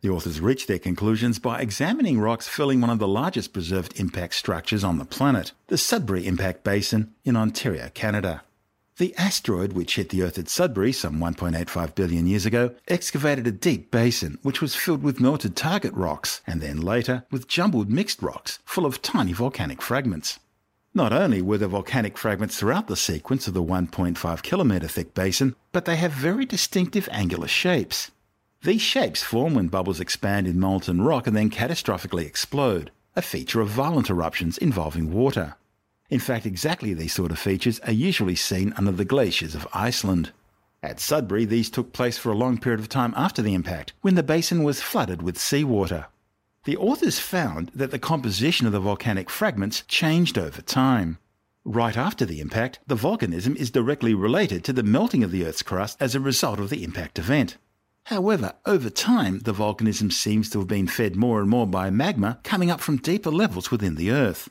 The 0.00 0.11
authors 0.11 0.41
reached 0.41 0.67
their 0.67 0.81
conclusions 0.81 1.38
by 1.38 1.61
examining 1.61 2.19
rocks 2.19 2.49
filling 2.49 2.81
one 2.81 2.91
of 2.91 2.99
the 2.99 3.06
largest 3.06 3.53
preserved 3.53 4.00
impact 4.00 4.35
structures 4.35 4.83
on 4.83 4.99
the 4.99 5.05
planet, 5.05 5.53
the 5.69 5.79
Sudbury 5.79 6.26
Impact 6.26 6.65
Basin 6.65 7.15
in 7.25 7.37
Ontario, 7.37 7.91
Canada. 7.94 8.43
The 9.00 9.17
asteroid 9.17 9.73
which 9.73 9.97
hit 9.97 10.11
the 10.11 10.20
Earth 10.20 10.38
at 10.38 10.50
Sudbury 10.50 10.93
some 10.93 11.20
1.85 11.20 11.94
billion 11.94 12.26
years 12.26 12.44
ago 12.44 12.75
excavated 12.87 13.47
a 13.47 13.50
deep 13.50 13.91
basin 13.91 14.38
which 14.43 14.61
was 14.61 14.75
filled 14.75 15.02
with 15.02 15.23
melted 15.23 15.56
target 15.56 15.94
rocks 15.94 16.43
and 16.47 16.61
then 16.61 16.82
later 16.82 17.25
with 17.31 17.49
jumbled 17.49 17.88
mixed 17.88 18.20
rocks 18.20 18.58
full 18.67 18.85
of 18.85 19.00
tiny 19.00 19.32
volcanic 19.32 19.81
fragments. 19.81 20.38
Not 20.93 21.14
only 21.14 21.41
were 21.41 21.56
there 21.56 21.67
volcanic 21.67 22.19
fragments 22.19 22.58
throughout 22.58 22.88
the 22.88 22.94
sequence 22.94 23.49
of 23.49 23.55
the 23.55 23.62
1.5 23.62 24.43
kilometre 24.43 24.88
thick 24.88 25.14
basin, 25.14 25.56
but 25.73 25.87
they 25.87 25.97
have 25.97 26.12
very 26.12 26.44
distinctive 26.44 27.08
angular 27.11 27.49
shapes. 27.49 28.11
These 28.64 28.82
shapes 28.82 29.23
form 29.23 29.55
when 29.55 29.69
bubbles 29.69 30.00
expand 30.00 30.47
in 30.47 30.61
molten 30.61 31.00
rock 31.00 31.26
and 31.26 31.35
then 31.35 31.49
catastrophically 31.49 32.26
explode, 32.26 32.91
a 33.17 33.23
feature 33.23 33.62
of 33.62 33.69
violent 33.70 34.11
eruptions 34.11 34.58
involving 34.58 35.11
water. 35.11 35.55
In 36.11 36.19
fact, 36.19 36.45
exactly 36.45 36.93
these 36.93 37.12
sort 37.12 37.31
of 37.31 37.39
features 37.39 37.79
are 37.81 37.93
usually 37.93 38.35
seen 38.35 38.75
under 38.77 38.91
the 38.91 39.05
glaciers 39.05 39.55
of 39.55 39.69
Iceland. 39.73 40.33
At 40.83 40.99
Sudbury, 40.99 41.45
these 41.45 41.71
took 41.71 41.93
place 41.93 42.19
for 42.19 42.33
a 42.33 42.37
long 42.37 42.59
period 42.59 42.81
of 42.81 42.89
time 42.89 43.15
after 43.17 43.43
the 43.43 43.55
impact, 43.55 43.93
when 44.01 44.17
the 44.17 44.25
basin 44.25 44.65
was 44.65 44.83
flooded 44.83 45.23
with 45.23 45.39
seawater. 45.39 46.07
The 46.65 46.77
authors 46.77 47.21
found 47.21 47.71
that 47.75 47.93
the 47.93 47.99
composition 47.99 48.67
of 48.67 48.73
the 48.73 48.81
volcanic 48.81 49.31
fragments 49.31 49.83
changed 49.87 50.37
over 50.37 50.61
time. 50.61 51.19
Right 51.64 51.97
after 51.97 52.26
the 52.26 52.40
impact, 52.40 52.81
the 52.87 52.97
volcanism 52.97 53.55
is 53.55 53.71
directly 53.71 54.12
related 54.12 54.64
to 54.64 54.73
the 54.73 54.83
melting 54.83 55.23
of 55.23 55.31
the 55.31 55.47
Earth's 55.47 55.62
crust 55.62 55.97
as 56.00 56.14
a 56.14 56.21
result 56.21 56.59
of 56.59 56.71
the 56.71 56.83
impact 56.83 57.19
event. 57.19 57.57
However, 58.05 58.55
over 58.67 58.90
time, 58.90 59.40
the 59.40 59.55
volcanism 59.55 60.12
seems 60.12 60.50
to 60.50 60.59
have 60.59 60.69
been 60.69 60.88
fed 60.88 61.14
more 61.14 61.40
and 61.40 61.49
more 61.49 61.67
by 61.67 61.90
magma 61.90 62.40
coming 62.43 62.71
up 62.71 62.81
from 62.81 62.97
deeper 62.97 63.31
levels 63.31 63.71
within 63.71 63.95
the 63.95 64.11
Earth. 64.11 64.49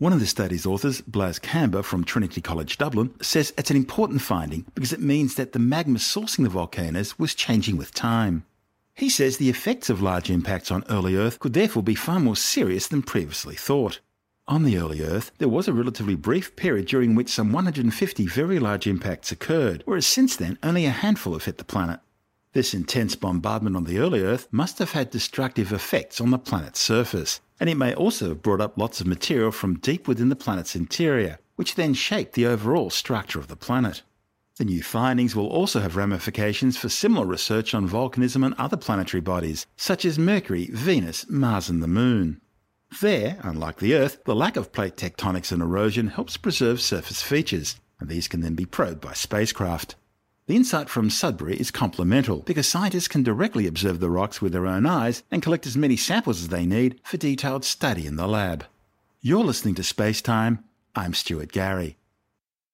One 0.00 0.14
of 0.14 0.20
the 0.20 0.26
study's 0.26 0.64
authors, 0.64 1.02
Balz 1.02 1.38
Kamber 1.38 1.84
from 1.84 2.04
Trinity 2.04 2.40
College 2.40 2.78
Dublin, 2.78 3.12
says 3.20 3.52
it's 3.58 3.70
an 3.70 3.76
important 3.76 4.22
finding 4.22 4.64
because 4.74 4.94
it 4.94 5.02
means 5.02 5.34
that 5.34 5.52
the 5.52 5.58
magma 5.58 5.98
sourcing 5.98 6.42
the 6.42 6.48
volcanoes 6.48 7.18
was 7.18 7.34
changing 7.34 7.76
with 7.76 7.92
time. 7.92 8.46
He 8.94 9.10
says 9.10 9.36
the 9.36 9.50
effects 9.50 9.90
of 9.90 10.00
large 10.00 10.30
impacts 10.30 10.70
on 10.70 10.84
early 10.88 11.16
Earth 11.16 11.38
could 11.38 11.52
therefore 11.52 11.82
be 11.82 11.94
far 11.94 12.18
more 12.18 12.34
serious 12.34 12.88
than 12.88 13.02
previously 13.02 13.56
thought. 13.56 14.00
On 14.48 14.62
the 14.62 14.78
early 14.78 15.02
Earth, 15.02 15.32
there 15.36 15.50
was 15.50 15.68
a 15.68 15.74
relatively 15.74 16.14
brief 16.14 16.56
period 16.56 16.86
during 16.86 17.14
which 17.14 17.28
some 17.28 17.52
150 17.52 18.26
very 18.26 18.58
large 18.58 18.86
impacts 18.86 19.30
occurred, 19.30 19.82
whereas 19.84 20.06
since 20.06 20.34
then 20.34 20.56
only 20.62 20.86
a 20.86 20.90
handful 20.92 21.34
have 21.34 21.44
hit 21.44 21.58
the 21.58 21.62
planet. 21.64 22.00
This 22.52 22.74
intense 22.74 23.14
bombardment 23.14 23.76
on 23.76 23.84
the 23.84 23.98
early 23.98 24.22
Earth 24.22 24.48
must 24.50 24.80
have 24.80 24.90
had 24.90 25.10
destructive 25.10 25.72
effects 25.72 26.20
on 26.20 26.30
the 26.30 26.38
planet's 26.38 26.80
surface, 26.80 27.40
and 27.60 27.70
it 27.70 27.76
may 27.76 27.94
also 27.94 28.30
have 28.30 28.42
brought 28.42 28.60
up 28.60 28.76
lots 28.76 29.00
of 29.00 29.06
material 29.06 29.52
from 29.52 29.78
deep 29.78 30.08
within 30.08 30.30
the 30.30 30.36
planet's 30.36 30.74
interior, 30.74 31.38
which 31.54 31.76
then 31.76 31.94
shaped 31.94 32.32
the 32.32 32.46
overall 32.46 32.90
structure 32.90 33.38
of 33.38 33.46
the 33.46 33.54
planet. 33.54 34.02
The 34.56 34.64
new 34.64 34.82
findings 34.82 35.36
will 35.36 35.46
also 35.46 35.78
have 35.78 35.94
ramifications 35.94 36.76
for 36.76 36.88
similar 36.88 37.24
research 37.24 37.72
on 37.72 37.88
volcanism 37.88 38.44
and 38.44 38.54
other 38.54 38.76
planetary 38.76 39.20
bodies, 39.20 39.66
such 39.76 40.04
as 40.04 40.18
Mercury, 40.18 40.66
Venus, 40.72 41.30
Mars, 41.30 41.68
and 41.68 41.80
the 41.80 41.86
Moon. 41.86 42.40
There, 43.00 43.38
unlike 43.42 43.78
the 43.78 43.94
Earth, 43.94 44.24
the 44.24 44.34
lack 44.34 44.56
of 44.56 44.72
plate 44.72 44.96
tectonics 44.96 45.52
and 45.52 45.62
erosion 45.62 46.08
helps 46.08 46.36
preserve 46.36 46.80
surface 46.80 47.22
features, 47.22 47.76
and 48.00 48.08
these 48.08 48.26
can 48.26 48.40
then 48.40 48.56
be 48.56 48.66
probed 48.66 49.00
by 49.00 49.12
spacecraft. 49.12 49.94
The 50.50 50.56
insight 50.56 50.88
from 50.88 51.10
Sudbury 51.10 51.60
is 51.60 51.70
complemental 51.70 52.40
because 52.40 52.66
scientists 52.66 53.06
can 53.06 53.22
directly 53.22 53.68
observe 53.68 54.00
the 54.00 54.10
rocks 54.10 54.42
with 54.42 54.50
their 54.50 54.66
own 54.66 54.84
eyes 54.84 55.22
and 55.30 55.44
collect 55.44 55.64
as 55.64 55.76
many 55.76 55.94
samples 55.94 56.42
as 56.42 56.48
they 56.48 56.66
need 56.66 56.98
for 57.04 57.18
detailed 57.18 57.64
study 57.64 58.04
in 58.04 58.16
the 58.16 58.26
lab. 58.26 58.64
You're 59.20 59.44
listening 59.44 59.76
to 59.76 59.84
Space 59.84 60.20
Time. 60.20 60.64
I'm 60.96 61.14
Stuart 61.14 61.52
Gary. 61.52 61.98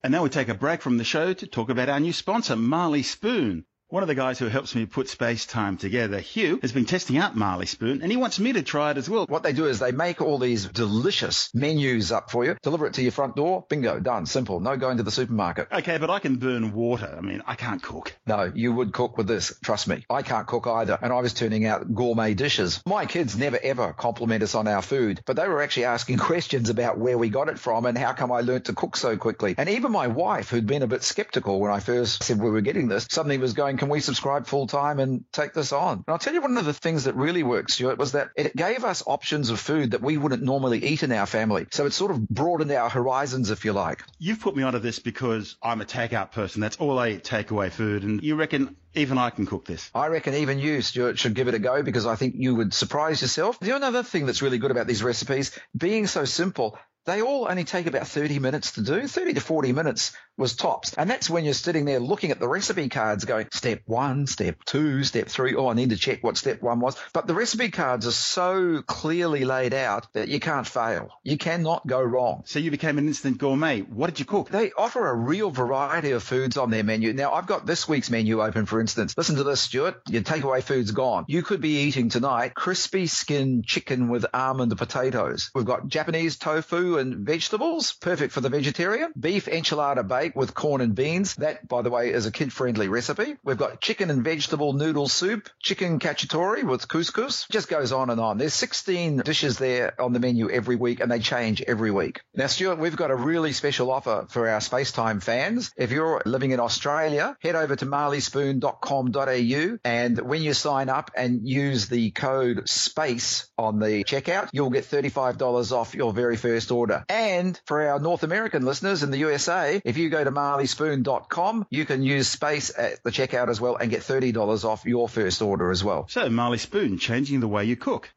And 0.03 0.11
now 0.11 0.23
we 0.23 0.31
take 0.31 0.49
a 0.49 0.55
break 0.55 0.81
from 0.81 0.97
the 0.97 1.05
show 1.05 1.35
to 1.35 1.47
talk 1.47 1.69
about 1.69 1.91
our 1.91 2.01
new 2.01 2.15
sponsor, 2.15 2.57
Marley 2.57 3.03
Spoon. 3.03 3.67
One 3.89 4.03
of 4.03 4.09
the 4.09 4.17
guys 4.17 4.41
who 4.41 4.49
helps 4.49 4.75
me 4.75 4.85
put 4.85 5.09
space 5.09 5.47
time 5.47 5.77
together, 5.77 6.19
Hugh, 6.19 6.59
has 6.61 6.73
been 6.73 6.87
testing 6.87 7.19
out 7.19 7.37
Marley 7.37 7.67
Spoon 7.67 8.03
and 8.03 8.11
he 8.11 8.17
wants 8.17 8.41
me 8.41 8.53
to 8.55 8.63
try 8.65 8.91
it 8.91 8.97
as 8.97 9.09
well. 9.09 9.27
What 9.27 9.45
they 9.45 9.53
do 9.53 9.67
is 9.67 9.79
they 9.79 9.93
make 9.93 10.21
all 10.21 10.39
these 10.39 10.67
delicious 10.67 11.51
menus 11.55 12.11
up 12.11 12.33
for 12.33 12.45
you, 12.45 12.57
deliver 12.63 12.87
it 12.87 12.95
to 12.95 13.03
your 13.03 13.13
front 13.13 13.37
door, 13.37 13.65
bingo, 13.69 14.01
done, 14.01 14.27
simple. 14.27 14.59
No 14.59 14.77
going 14.77 14.97
to 14.97 15.05
the 15.05 15.13
supermarket. 15.13 15.69
Okay, 15.71 15.99
but 15.99 16.11
I 16.11 16.19
can 16.19 16.35
burn 16.35 16.73
water. 16.73 17.15
I 17.17 17.21
mean, 17.21 17.45
I 17.47 17.55
can't 17.55 17.81
cook. 17.81 18.13
No, 18.27 18.51
you 18.53 18.73
would 18.73 18.93
cook 18.93 19.17
with 19.17 19.29
this, 19.29 19.57
trust 19.63 19.87
me. 19.87 20.05
I 20.11 20.23
can't 20.23 20.49
cook 20.49 20.67
either, 20.67 20.99
and 21.01 21.13
I 21.13 21.21
was 21.21 21.33
turning 21.33 21.65
out 21.65 21.95
gourmet 21.95 22.35
dishes. 22.35 22.83
My 22.87 23.07
kids 23.07 23.39
never 23.39 23.59
ever 23.63 23.93
compliment 23.93 24.43
us 24.43 24.57
on 24.57 24.67
our 24.67 24.83
food, 24.83 25.21
but 25.27 25.37
they 25.37 25.47
were 25.47 25.63
actually 25.63 25.85
asking 25.85 26.19
questions 26.33 26.71
about 26.71 26.99
where 26.99 27.17
we 27.17 27.29
got 27.29 27.49
it 27.49 27.61
from 27.61 27.87
and 27.87 27.97
how 27.97 28.15
come 28.15 28.33
I 28.33 28.41
learnt 28.41 28.65
to 28.65 28.73
cook 28.73 28.97
so 28.97 29.17
quickly. 29.17 29.55
And 29.57 29.69
even 29.69 29.93
my 29.93 30.09
wife, 30.09 30.51
who'd 30.51 30.67
been 30.67 30.83
a 30.83 30.89
bit 30.89 31.05
skeptical 31.05 31.61
when 31.61 31.71
I 31.71 31.79
first 31.79 32.25
said 32.25 32.41
we 32.41 32.51
were 32.51 32.63
getting 32.63 32.89
this, 32.89 33.07
suddenly 33.09 33.39
was 33.39 33.53
going, 33.53 33.76
can 33.79 33.89
we 33.89 34.01
subscribe 34.01 34.47
full 34.47 34.67
time 34.67 34.99
and 34.99 35.25
take 35.33 35.53
this 35.53 35.73
on? 35.73 35.99
And 35.99 36.05
I'll 36.09 36.19
tell 36.19 36.35
you 36.35 36.41
one 36.41 36.57
of 36.57 36.65
the 36.65 36.73
things 36.73 37.05
that 37.05 37.15
really 37.15 37.43
worked, 37.43 37.71
Stuart, 37.71 37.99
was 37.99 38.13
that 38.13 38.31
it 38.37 38.55
gave 38.57 38.85
us 38.85 39.03
options 39.07 39.51
of 39.51 39.61
food 39.61 39.93
that 39.93 40.03
we 40.03 40.17
wouldn't 40.17 40.43
normally 40.43 40.85
eat 40.85 41.03
in 41.03 41.13
our 41.13 41.27
family. 41.27 41.67
So 41.71 41.87
it 41.87 41.93
sort 41.93 42.11
of 42.11 42.29
broadened 42.29 42.73
our 42.73 42.89
horizons, 42.89 43.51
if 43.51 43.65
you 43.65 43.73
like. 43.73 44.05
You've 44.19 44.41
put 44.41 44.57
me 44.57 44.63
onto 44.63 44.79
this 44.79 44.99
because 44.99 45.57
I'm 45.63 45.81
a 45.81 45.85
takeout 45.85 46.33
person. 46.33 46.61
That's 46.61 46.77
all 46.77 46.99
I 46.99 47.11
eat, 47.11 47.25
takeaway 47.25 47.71
food. 47.71 48.03
And 48.03 48.23
you 48.23 48.37
reckon 48.37 48.77
even 48.95 49.19
I 49.19 49.31
can 49.31 49.47
cook 49.47 49.67
this? 49.67 49.91
I 49.95 50.09
reckon 50.09 50.35
even 50.35 50.59
you, 50.59 50.83
Stuart, 50.83 51.19
should 51.19 51.35
give 51.35 51.49
it 51.49 51.55
a 51.55 51.59
go 51.59 51.83
because 51.83 52.07
I 52.07 52.17
think 52.17 52.35
you 52.37 52.55
would 52.55 52.73
surprise 52.73 53.21
yourself. 53.21 53.61
The 53.61 53.77
another 53.77 54.03
thing 54.03 54.27
that's 54.27 54.43
really 54.43 54.59
good 54.59 54.71
about 54.71 54.87
these 54.87 55.03
recipes, 55.03 55.59
being 55.77 56.07
so 56.07 56.25
simple, 56.25 56.79
they 57.07 57.23
all 57.23 57.47
only 57.49 57.65
take 57.65 57.87
about 57.87 58.07
30 58.07 58.39
minutes 58.41 58.73
to 58.73 58.83
do. 58.83 59.07
30 59.07 59.35
to 59.35 59.41
40 59.41 59.73
minutes 59.73 60.13
was 60.37 60.55
tops. 60.55 60.93
And 60.95 61.09
that's 61.09 61.31
when 61.31 61.45
you're 61.45 61.55
sitting 61.55 61.85
there 61.85 62.01
looking 62.01 62.31
at 62.31 62.41
the 62.41 62.49
recipe 62.49 62.89
cards 62.89 63.25
going, 63.25 63.49
step 63.53 63.83
one, 63.87 64.27
step 64.27 64.65
two, 64.65 65.03
step 65.05 65.29
three. 65.29 65.55
Oh, 65.55 65.69
I 65.69 65.75
need 65.75 65.91
to 65.91 65.97
check 65.97 66.23
what 66.23 66.37
step 66.37 66.61
one 66.61 66.81
was. 66.81 66.97
But 67.13 67.27
the 67.27 67.35
recipe 67.35 67.71
cards 67.71 68.07
are 68.07 68.13
so 68.13 68.83
clearly 68.83 69.45
laid 69.45 69.73
out 69.73 70.13
that 70.13 70.29
you 70.29 70.41
can't 70.41 70.67
fail. 70.67 71.11
You 71.23 71.39
cannot 71.39 71.87
go 71.87 72.03
wrong. 72.03 72.43
So 72.45 72.59
you 72.59 72.71
became 72.71 72.99
an 72.99 73.07
instant 73.07 73.39
gourmet. 73.39 73.81
What 73.81 74.09
did 74.09 74.19
you 74.19 74.27
cook? 74.27 74.51
They 74.51 74.73
offer 74.73 75.07
a 75.07 75.15
real 75.15 75.51
variety 75.51 76.11
of 76.11 76.23
foods 76.23 76.57
on 76.57 76.71
their 76.71 76.85
menu. 76.85 77.13
Now, 77.13 77.33
I've 77.33 77.47
got 77.47 77.67
this 77.67 77.89
week's 77.89 78.11
menu 78.11 78.43
open, 78.43 78.67
for 78.67 78.81
instance. 78.81 79.15
Listen 79.17 79.37
to 79.37 79.45
this, 79.45 79.61
Stuart. 79.61 80.03
Your 80.09 80.23
takeaway 80.23 80.63
food's 80.63 80.91
gone. 80.91 81.25
You 81.29 81.43
could 81.43 81.61
be 81.61 81.83
eating 81.83 82.09
tonight 82.09 82.55
crispy 82.55 83.07
skin 83.07 83.63
chicken 83.65 84.09
with 84.09 84.27
almond 84.35 84.77
potatoes. 84.77 85.51
We've 85.55 85.65
got 85.65 85.89
Japanese 85.89 86.37
tofu 86.37 86.96
and 86.99 87.27
vegetables, 87.27 87.93
perfect 87.93 88.33
for 88.33 88.41
the 88.41 88.49
vegetarian. 88.49 89.13
Beef 89.19 89.47
enchilada 89.47 90.07
bake 90.07 90.37
with 90.37 90.55
corn 90.55 90.81
and 90.81 90.95
beans. 90.95 91.35
That, 91.37 91.67
by 91.67 91.83
the 91.83 91.91
way, 91.91 92.13
is 92.13 92.27
a 92.27 92.33
kid-friendly 92.33 92.89
recipe. 92.89 93.37
We've 93.45 93.57
got 93.57 93.81
chicken 93.81 94.11
and 94.11 94.23
vegetable 94.25 94.73
noodle 94.73 95.09
soup, 95.09 95.49
chicken 95.61 95.99
cacciatore 95.99 96.63
with 96.65 96.89
couscous. 96.89 97.47
Just 97.51 97.69
goes 97.69 97.93
on 97.93 98.11
and 98.11 98.21
on. 98.21 98.39
There's 98.39 98.55
16 98.55 99.19
dishes 99.19 99.59
there 99.59 100.01
on 100.01 100.13
the 100.13 100.21
menu 100.21 100.51
every 100.51 100.77
week, 100.77 101.01
and 101.01 101.11
they 101.11 101.19
change 101.19 101.63
every 101.63 101.91
week. 101.91 102.21
Now, 102.35 102.47
Stuart, 102.47 102.79
we've 102.79 102.97
got 102.97 103.11
a 103.11 103.17
really 103.17 103.53
special 103.53 103.91
offer 103.91 104.27
for 104.31 104.49
our 104.49 104.61
Spacetime 104.61 105.23
fans. 105.23 105.73
If 105.77 105.91
you're 105.91 106.23
living 106.25 106.53
in 106.53 106.61
Australia, 106.61 107.37
head 107.41 107.57
over 107.57 107.77
to 107.77 107.87
marleyspoon.com.au, 107.87 109.79
and 109.85 110.21
when 110.21 110.43
you 110.43 110.55
sign 110.55 110.89
up 110.89 111.11
and 111.17 111.47
use 111.47 111.89
the 111.89 112.11
code 112.11 112.69
SPACE 112.69 113.49
on 113.59 113.79
the 113.79 114.05
checkout, 114.05 114.49
you'll 114.53 114.71
get 114.71 114.85
$35 114.85 115.73
off 115.73 115.95
your 115.95 116.13
very 116.13 116.37
first 116.37 116.71
order. 116.71 116.86
And 117.09 117.61
for 117.67 117.89
our 117.89 117.99
North 117.99 118.23
American 118.23 118.65
listeners 118.65 119.03
in 119.03 119.11
the 119.11 119.19
USA, 119.19 119.81
if 119.85 119.97
you 119.97 120.09
go 120.11 120.23
to 120.23 120.31
marleyspoon.com, 120.31 121.67
you 121.71 121.85
can 121.85 122.03
use 122.03 122.29
space 122.29 122.73
at 122.77 123.03
the 123.03 123.11
checkout 123.11 123.49
as 123.49 123.61
well 123.61 123.77
and 123.77 123.91
get 123.91 124.01
$30 124.01 124.65
off 124.65 124.85
your 124.85 125.09
first 125.09 125.43
order 125.43 125.71
as 125.71 125.83
well. 125.83 126.07
So, 126.09 126.29
Marley 126.29 126.59
Spoon, 126.59 126.99
changing 126.99 127.41
the 127.41 127.49
way 127.49 127.65
you 127.65 127.77
cook. 127.77 128.11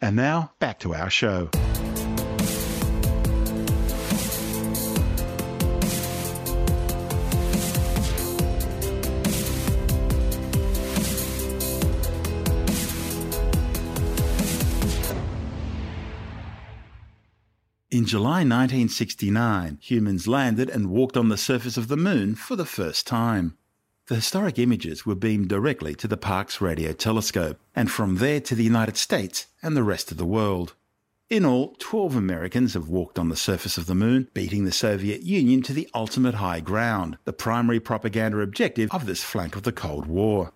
And 0.00 0.16
now, 0.16 0.52
back 0.58 0.80
to 0.80 0.94
our 0.94 1.10
show. 1.10 1.50
July 18.08 18.38
1969, 18.38 19.76
humans 19.82 20.26
landed 20.26 20.70
and 20.70 20.88
walked 20.88 21.14
on 21.14 21.28
the 21.28 21.36
surface 21.36 21.76
of 21.76 21.88
the 21.88 21.96
moon 21.96 22.34
for 22.34 22.56
the 22.56 22.64
first 22.64 23.06
time. 23.06 23.58
The 24.06 24.14
historic 24.14 24.58
images 24.58 25.04
were 25.04 25.14
beamed 25.14 25.50
directly 25.50 25.94
to 25.96 26.08
the 26.08 26.16
Parkes 26.16 26.58
radio 26.58 26.94
telescope, 26.94 27.60
and 27.76 27.90
from 27.90 28.16
there 28.16 28.40
to 28.40 28.54
the 28.54 28.64
United 28.64 28.96
States 28.96 29.48
and 29.62 29.76
the 29.76 29.82
rest 29.82 30.10
of 30.10 30.16
the 30.16 30.24
world. 30.24 30.72
In 31.28 31.44
all, 31.44 31.76
12 31.80 32.16
Americans 32.16 32.72
have 32.72 32.88
walked 32.88 33.18
on 33.18 33.28
the 33.28 33.36
surface 33.36 33.76
of 33.76 33.84
the 33.84 33.94
moon, 33.94 34.28
beating 34.32 34.64
the 34.64 34.72
Soviet 34.72 35.20
Union 35.20 35.60
to 35.64 35.74
the 35.74 35.90
ultimate 35.94 36.36
high 36.36 36.60
ground, 36.60 37.18
the 37.24 37.34
primary 37.34 37.78
propaganda 37.78 38.40
objective 38.40 38.90
of 38.90 39.04
this 39.04 39.22
flank 39.22 39.54
of 39.54 39.64
the 39.64 39.72
Cold 39.72 40.06
War 40.06 40.54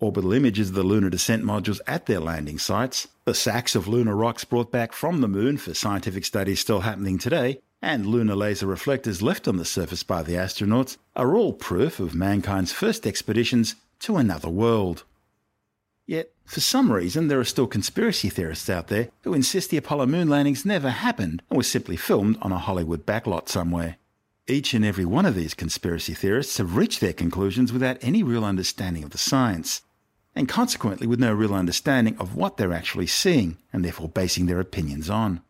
orbital 0.00 0.32
images 0.32 0.68
of 0.68 0.74
the 0.74 0.82
lunar 0.82 1.10
descent 1.10 1.44
modules 1.44 1.80
at 1.86 2.06
their 2.06 2.20
landing 2.20 2.58
sites, 2.58 3.08
the 3.24 3.34
sacks 3.34 3.74
of 3.74 3.88
lunar 3.88 4.14
rocks 4.14 4.44
brought 4.44 4.70
back 4.70 4.92
from 4.92 5.20
the 5.20 5.28
moon 5.28 5.56
for 5.56 5.74
scientific 5.74 6.24
studies 6.24 6.60
still 6.60 6.80
happening 6.80 7.18
today, 7.18 7.60
and 7.82 8.06
lunar 8.06 8.34
laser 8.34 8.66
reflectors 8.66 9.22
left 9.22 9.46
on 9.46 9.56
the 9.56 9.64
surface 9.64 10.02
by 10.02 10.22
the 10.22 10.32
astronauts 10.32 10.96
are 11.14 11.36
all 11.36 11.52
proof 11.52 12.00
of 12.00 12.14
mankind's 12.14 12.72
first 12.72 13.06
expeditions 13.06 13.74
to 14.00 14.16
another 14.16 14.48
world. 14.48 15.04
Yet, 16.06 16.30
for 16.44 16.60
some 16.60 16.90
reason, 16.90 17.28
there 17.28 17.38
are 17.38 17.44
still 17.44 17.66
conspiracy 17.66 18.30
theorists 18.30 18.70
out 18.70 18.88
there 18.88 19.08
who 19.22 19.34
insist 19.34 19.68
the 19.68 19.76
Apollo 19.76 20.06
moon 20.06 20.28
landings 20.28 20.64
never 20.64 20.88
happened 20.88 21.42
and 21.50 21.56
were 21.56 21.62
simply 21.62 21.96
filmed 21.96 22.38
on 22.40 22.52
a 22.52 22.58
Hollywood 22.58 23.04
backlot 23.04 23.48
somewhere. 23.48 23.96
Each 24.46 24.72
and 24.72 24.82
every 24.82 25.04
one 25.04 25.26
of 25.26 25.34
these 25.34 25.52
conspiracy 25.52 26.14
theorists 26.14 26.56
have 26.56 26.76
reached 26.76 27.02
their 27.02 27.12
conclusions 27.12 27.70
without 27.70 27.98
any 28.00 28.22
real 28.22 28.46
understanding 28.46 29.04
of 29.04 29.10
the 29.10 29.18
science, 29.18 29.82
and 30.38 30.48
consequently 30.48 31.04
with 31.04 31.18
no 31.18 31.34
real 31.34 31.52
understanding 31.52 32.16
of 32.18 32.36
what 32.36 32.56
they're 32.56 32.72
actually 32.72 33.08
seeing 33.08 33.58
and 33.72 33.84
therefore 33.84 34.08
basing 34.08 34.46
their 34.46 34.60
opinions 34.60 35.10
on. 35.10 35.42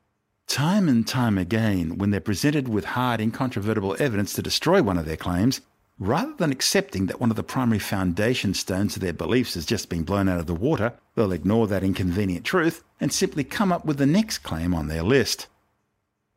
Time 0.46 0.88
and 0.88 1.06
time 1.06 1.36
again, 1.36 1.98
when 1.98 2.10
they're 2.10 2.22
presented 2.22 2.68
with 2.68 2.86
hard, 2.86 3.20
incontrovertible 3.20 3.94
evidence 4.00 4.32
to 4.32 4.40
destroy 4.40 4.82
one 4.82 4.96
of 4.96 5.04
their 5.04 5.14
claims, 5.14 5.60
rather 5.98 6.32
than 6.38 6.50
accepting 6.50 7.04
that 7.04 7.20
one 7.20 7.28
of 7.28 7.36
the 7.36 7.42
primary 7.42 7.78
foundation 7.78 8.54
stones 8.54 8.96
of 8.96 9.02
their 9.02 9.12
beliefs 9.12 9.52
has 9.52 9.66
just 9.66 9.90
been 9.90 10.04
blown 10.04 10.26
out 10.26 10.40
of 10.40 10.46
the 10.46 10.54
water, 10.54 10.94
they'll 11.14 11.32
ignore 11.32 11.66
that 11.66 11.84
inconvenient 11.84 12.46
truth 12.46 12.82
and 12.98 13.12
simply 13.12 13.44
come 13.44 13.70
up 13.70 13.84
with 13.84 13.98
the 13.98 14.06
next 14.06 14.38
claim 14.38 14.72
on 14.72 14.88
their 14.88 15.02
list. 15.02 15.48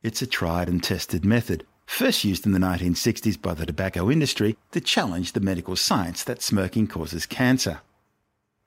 It's 0.04 0.22
a 0.22 0.28
tried 0.28 0.68
and 0.68 0.84
tested 0.84 1.24
method, 1.24 1.66
first 1.86 2.26
used 2.26 2.46
in 2.46 2.52
the 2.52 2.60
1960s 2.60 3.42
by 3.42 3.54
the 3.54 3.66
tobacco 3.66 4.12
industry 4.12 4.58
to 4.74 4.82
challenge 4.82 5.32
the 5.32 5.40
medical 5.40 5.78
science 5.78 6.22
that 6.26 6.42
smoking 6.42 6.86
causes 6.86 7.26
cancer. 7.26 7.80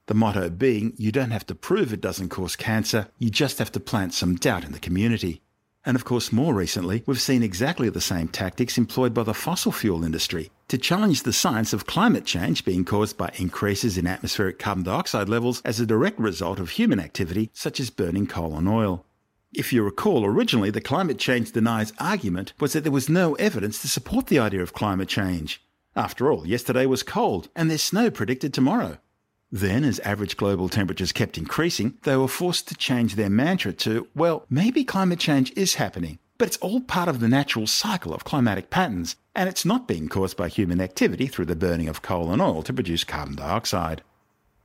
The 0.06 0.14
motto 0.14 0.50
being, 0.50 0.92
you 0.98 1.10
don't 1.10 1.30
have 1.30 1.46
to 1.46 1.54
prove 1.54 1.90
it 1.92 2.02
doesn't 2.02 2.28
cause 2.28 2.56
cancer, 2.56 3.08
you 3.18 3.30
just 3.30 3.58
have 3.58 3.72
to 3.72 3.80
plant 3.80 4.12
some 4.12 4.36
doubt 4.36 4.64
in 4.64 4.72
the 4.72 4.78
community. 4.78 5.40
And 5.86 5.96
of 5.96 6.04
course, 6.04 6.30
more 6.30 6.54
recently, 6.54 7.02
we've 7.06 7.20
seen 7.20 7.42
exactly 7.42 7.88
the 7.88 8.02
same 8.02 8.28
tactics 8.28 8.76
employed 8.76 9.14
by 9.14 9.22
the 9.22 9.32
fossil 9.32 9.72
fuel 9.72 10.04
industry 10.04 10.50
to 10.68 10.76
challenge 10.76 11.22
the 11.22 11.32
science 11.32 11.72
of 11.72 11.86
climate 11.86 12.26
change 12.26 12.66
being 12.66 12.84
caused 12.84 13.16
by 13.16 13.32
increases 13.36 13.96
in 13.96 14.06
atmospheric 14.06 14.58
carbon 14.58 14.84
dioxide 14.84 15.28
levels 15.30 15.62
as 15.64 15.80
a 15.80 15.86
direct 15.86 16.18
result 16.18 16.58
of 16.58 16.70
human 16.70 17.00
activity 17.00 17.50
such 17.54 17.80
as 17.80 17.88
burning 17.88 18.26
coal 18.26 18.56
and 18.56 18.68
oil. 18.68 19.06
If 19.54 19.72
you 19.72 19.82
recall, 19.82 20.26
originally 20.26 20.70
the 20.70 20.80
climate 20.80 21.18
change 21.18 21.52
denies 21.52 21.92
argument 21.98 22.52
was 22.60 22.74
that 22.74 22.82
there 22.82 22.92
was 22.92 23.08
no 23.08 23.34
evidence 23.36 23.80
to 23.82 23.88
support 23.88 24.26
the 24.26 24.38
idea 24.38 24.62
of 24.62 24.74
climate 24.74 25.08
change. 25.08 25.62
After 25.96 26.30
all, 26.30 26.46
yesterday 26.46 26.86
was 26.86 27.02
cold, 27.02 27.48
and 27.54 27.70
there's 27.70 27.82
snow 27.82 28.10
predicted 28.10 28.52
tomorrow. 28.52 28.98
Then, 29.52 29.84
as 29.84 30.00
average 30.00 30.36
global 30.36 30.68
temperatures 30.68 31.12
kept 31.12 31.38
increasing, 31.38 31.98
they 32.02 32.16
were 32.16 32.28
forced 32.28 32.68
to 32.68 32.74
change 32.74 33.14
their 33.14 33.30
mantra 33.30 33.72
to, 33.74 34.08
well, 34.14 34.46
maybe 34.50 34.84
climate 34.84 35.20
change 35.20 35.52
is 35.54 35.74
happening, 35.74 36.18
but 36.38 36.48
it's 36.48 36.56
all 36.56 36.80
part 36.80 37.08
of 37.08 37.20
the 37.20 37.28
natural 37.28 37.66
cycle 37.66 38.12
of 38.12 38.24
climatic 38.24 38.70
patterns, 38.70 39.16
and 39.34 39.48
it's 39.48 39.64
not 39.64 39.86
being 39.86 40.08
caused 40.08 40.36
by 40.36 40.48
human 40.48 40.80
activity 40.80 41.26
through 41.26 41.44
the 41.44 41.56
burning 41.56 41.88
of 41.88 42.02
coal 42.02 42.32
and 42.32 42.42
oil 42.42 42.62
to 42.62 42.72
produce 42.72 43.04
carbon 43.04 43.36
dioxide. 43.36 44.02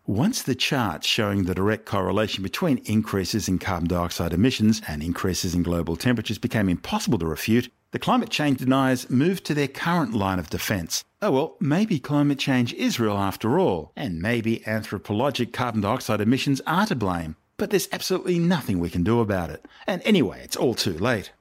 Once 0.08 0.42
the 0.42 0.56
charts 0.56 1.06
showing 1.06 1.44
the 1.44 1.54
direct 1.54 1.86
correlation 1.86 2.42
between 2.42 2.80
increases 2.86 3.48
in 3.48 3.60
carbon 3.60 3.88
dioxide 3.88 4.34
emissions 4.34 4.82
and 4.88 5.04
increases 5.04 5.54
in 5.54 5.62
global 5.62 5.96
temperatures 5.96 6.40
became 6.40 6.68
impossible 6.68 7.20
to 7.20 7.28
refute, 7.28 7.72
the 7.92 8.00
climate 8.00 8.30
change 8.30 8.60
deniers 8.60 9.10
moved 9.10 9.46
to 9.46 9.54
their 9.54 9.68
current 9.68 10.14
line 10.14 10.38
of 10.38 10.50
defence. 10.50 11.04
Oh 11.22 11.32
well, 11.32 11.58
maybe 11.60 12.00
climate 12.00 12.40
change 12.40 12.74
is 12.74 13.00
real 13.00 13.18
after 13.18 13.60
all, 13.60 13.92
and 13.96 14.22
maybe 14.22 14.66
anthropologic 14.68 15.54
carbon 15.54 15.82
dioxide 15.82 16.22
emissions 16.22 16.62
are 16.68 16.86
to 16.86 16.96
blame, 16.96 17.36
but 17.58 17.72
there's 17.72 17.90
absolutely 17.92 18.38
nothing 18.38 18.80
we 18.80 18.90
can 18.90 19.04
do 19.04 19.20
about 19.20 19.50
it. 19.50 19.66
And 19.88 20.02
anyway, 20.06 20.42
it's 20.44 20.56
all 20.56 20.76
too 20.76 20.98
late. 20.98 21.32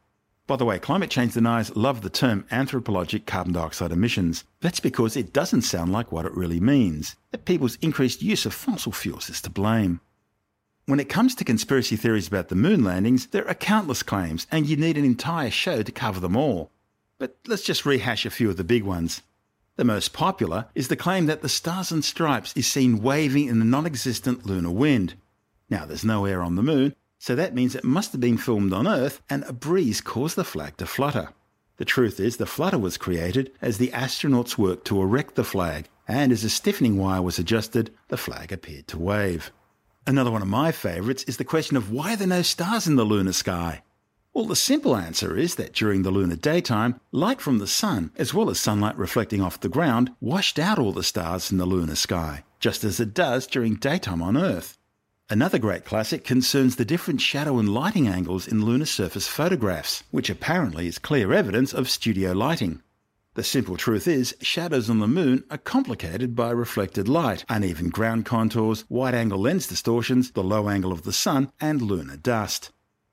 By 0.46 0.56
the 0.56 0.64
way, 0.64 0.78
climate 0.78 1.10
change 1.10 1.34
deniers 1.34 1.76
love 1.76 2.00
the 2.00 2.08
term 2.08 2.46
anthropologic 2.50 3.26
carbon 3.26 3.52
dioxide 3.52 3.92
emissions. 3.92 4.44
That's 4.62 4.80
because 4.80 5.14
it 5.14 5.34
doesn't 5.34 5.62
sound 5.62 5.92
like 5.92 6.10
what 6.10 6.24
it 6.24 6.34
really 6.34 6.60
means 6.60 7.16
that 7.32 7.44
people's 7.44 7.76
increased 7.82 8.22
use 8.22 8.46
of 8.46 8.54
fossil 8.54 8.92
fuels 8.92 9.28
is 9.28 9.42
to 9.42 9.50
blame. 9.50 10.00
When 10.88 11.00
it 11.00 11.10
comes 11.10 11.34
to 11.34 11.44
conspiracy 11.44 11.96
theories 11.96 12.28
about 12.28 12.48
the 12.48 12.54
moon 12.54 12.82
landings, 12.82 13.26
there 13.26 13.46
are 13.46 13.52
countless 13.52 14.02
claims, 14.02 14.46
and 14.50 14.66
you 14.66 14.74
need 14.74 14.96
an 14.96 15.04
entire 15.04 15.50
show 15.50 15.82
to 15.82 15.92
cover 15.92 16.18
them 16.18 16.34
all. 16.34 16.70
But 17.18 17.36
let's 17.46 17.62
just 17.62 17.84
rehash 17.84 18.24
a 18.24 18.30
few 18.30 18.48
of 18.48 18.56
the 18.56 18.64
big 18.64 18.84
ones. 18.84 19.20
The 19.76 19.84
most 19.84 20.14
popular 20.14 20.64
is 20.74 20.88
the 20.88 20.96
claim 20.96 21.26
that 21.26 21.42
the 21.42 21.48
Stars 21.50 21.92
and 21.92 22.02
Stripes 22.02 22.54
is 22.56 22.66
seen 22.66 23.02
waving 23.02 23.48
in 23.48 23.58
the 23.58 23.66
non 23.66 23.84
existent 23.84 24.46
lunar 24.46 24.70
wind. 24.70 25.16
Now, 25.68 25.84
there's 25.84 26.06
no 26.06 26.24
air 26.24 26.42
on 26.42 26.54
the 26.54 26.62
moon, 26.62 26.96
so 27.18 27.34
that 27.34 27.54
means 27.54 27.74
it 27.74 27.84
must 27.84 28.12
have 28.12 28.20
been 28.22 28.38
filmed 28.38 28.72
on 28.72 28.88
Earth 28.88 29.20
and 29.28 29.44
a 29.44 29.52
breeze 29.52 30.00
caused 30.00 30.36
the 30.36 30.42
flag 30.42 30.78
to 30.78 30.86
flutter. 30.86 31.34
The 31.76 31.84
truth 31.84 32.18
is, 32.18 32.38
the 32.38 32.46
flutter 32.46 32.78
was 32.78 32.96
created 32.96 33.52
as 33.60 33.76
the 33.76 33.88
astronauts 33.88 34.56
worked 34.56 34.86
to 34.86 35.02
erect 35.02 35.34
the 35.34 35.44
flag, 35.44 35.90
and 36.08 36.32
as 36.32 36.44
a 36.44 36.48
stiffening 36.48 36.96
wire 36.96 37.20
was 37.20 37.38
adjusted, 37.38 37.94
the 38.08 38.16
flag 38.16 38.52
appeared 38.52 38.88
to 38.88 38.98
wave. 38.98 39.52
Another 40.08 40.30
one 40.30 40.40
of 40.40 40.48
my 40.48 40.72
favourites 40.72 41.22
is 41.24 41.36
the 41.36 41.44
question 41.44 41.76
of 41.76 41.92
why 41.92 42.16
there 42.16 42.24
are 42.24 42.28
no 42.28 42.40
stars 42.40 42.86
in 42.86 42.96
the 42.96 43.04
lunar 43.04 43.34
sky. 43.34 43.82
Well, 44.32 44.46
the 44.46 44.56
simple 44.56 44.96
answer 44.96 45.36
is 45.36 45.56
that 45.56 45.74
during 45.74 46.00
the 46.00 46.10
lunar 46.10 46.34
daytime, 46.34 46.98
light 47.12 47.42
from 47.42 47.58
the 47.58 47.66
sun, 47.66 48.10
as 48.16 48.32
well 48.32 48.48
as 48.48 48.58
sunlight 48.58 48.96
reflecting 48.96 49.42
off 49.42 49.60
the 49.60 49.68
ground, 49.68 50.12
washed 50.18 50.58
out 50.58 50.78
all 50.78 50.92
the 50.92 51.02
stars 51.02 51.52
in 51.52 51.58
the 51.58 51.66
lunar 51.66 51.94
sky, 51.94 52.44
just 52.58 52.84
as 52.84 52.98
it 53.00 53.12
does 53.12 53.46
during 53.46 53.74
daytime 53.74 54.22
on 54.22 54.38
Earth. 54.38 54.78
Another 55.28 55.58
great 55.58 55.84
classic 55.84 56.24
concerns 56.24 56.76
the 56.76 56.86
different 56.86 57.20
shadow 57.20 57.58
and 57.58 57.74
lighting 57.74 58.08
angles 58.08 58.48
in 58.48 58.64
lunar 58.64 58.86
surface 58.86 59.28
photographs, 59.28 60.04
which 60.10 60.30
apparently 60.30 60.86
is 60.86 60.98
clear 60.98 61.34
evidence 61.34 61.74
of 61.74 61.90
studio 61.90 62.32
lighting. 62.32 62.80
The 63.34 63.44
simple 63.44 63.76
truth 63.76 64.08
is, 64.08 64.34
shadows 64.40 64.90
on 64.90 64.98
the 64.98 65.06
moon 65.06 65.44
are 65.50 65.58
complicated 65.58 66.34
by 66.34 66.50
reflected 66.50 67.08
light, 67.08 67.44
uneven 67.48 67.90
ground 67.90 68.24
contours, 68.24 68.84
wide 68.88 69.14
angle 69.14 69.38
lens 69.38 69.66
distortions, 69.66 70.32
the 70.32 70.42
low 70.42 70.68
angle 70.68 70.92
of 70.92 71.02
the 71.02 71.12
sun, 71.12 71.52
and 71.60 71.80
lunar 71.80 72.16
dust. 72.16 72.70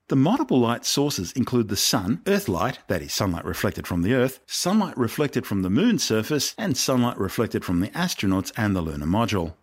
The 0.08 0.16
multiple 0.16 0.60
light 0.60 0.84
sources 0.84 1.32
include 1.32 1.68
the 1.68 1.76
sun, 1.76 2.22
earth 2.26 2.48
light, 2.48 2.78
that 2.86 3.02
is 3.02 3.12
sunlight 3.12 3.44
reflected 3.44 3.86
from 3.86 4.02
the 4.02 4.14
earth, 4.14 4.40
sunlight 4.46 4.96
reflected 4.96 5.44
from 5.44 5.62
the 5.62 5.70
moon's 5.70 6.04
surface, 6.04 6.54
and 6.56 6.76
sunlight 6.76 7.18
reflected 7.18 7.64
from 7.64 7.80
the 7.80 7.88
astronauts 7.88 8.52
and 8.56 8.74
the 8.74 8.80
lunar 8.80 9.06
module. 9.06 9.54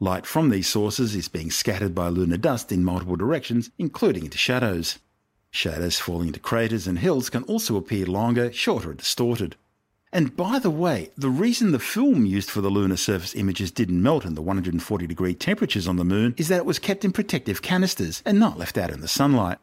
Light 0.00 0.26
from 0.26 0.50
these 0.50 0.66
sources 0.66 1.14
is 1.14 1.28
being 1.28 1.52
scattered 1.52 1.94
by 1.94 2.08
lunar 2.08 2.36
dust 2.36 2.72
in 2.72 2.82
multiple 2.82 3.14
directions, 3.14 3.70
including 3.78 4.24
into 4.24 4.38
shadows. 4.38 4.98
Shadows 5.52 6.00
falling 6.00 6.28
into 6.28 6.40
craters 6.40 6.88
and 6.88 6.98
hills 6.98 7.30
can 7.30 7.44
also 7.44 7.76
appear 7.76 8.06
longer, 8.06 8.52
shorter, 8.52 8.90
and 8.90 8.98
distorted. 8.98 9.54
And 10.14 10.36
by 10.36 10.58
the 10.58 10.70
way, 10.70 11.10
the 11.16 11.30
reason 11.30 11.72
the 11.72 11.78
film 11.78 12.26
used 12.26 12.50
for 12.50 12.60
the 12.60 12.68
lunar 12.68 12.98
surface 12.98 13.34
images 13.34 13.70
didn't 13.70 14.02
melt 14.02 14.26
in 14.26 14.34
the 14.34 14.42
140 14.42 15.06
degree 15.06 15.34
temperatures 15.34 15.88
on 15.88 15.96
the 15.96 16.04
moon 16.04 16.34
is 16.36 16.48
that 16.48 16.58
it 16.58 16.66
was 16.66 16.78
kept 16.78 17.02
in 17.02 17.12
protective 17.12 17.62
canisters 17.62 18.22
and 18.26 18.38
not 18.38 18.58
left 18.58 18.76
out 18.76 18.90
in 18.90 19.00
the 19.00 19.08
sunlight. 19.08 19.56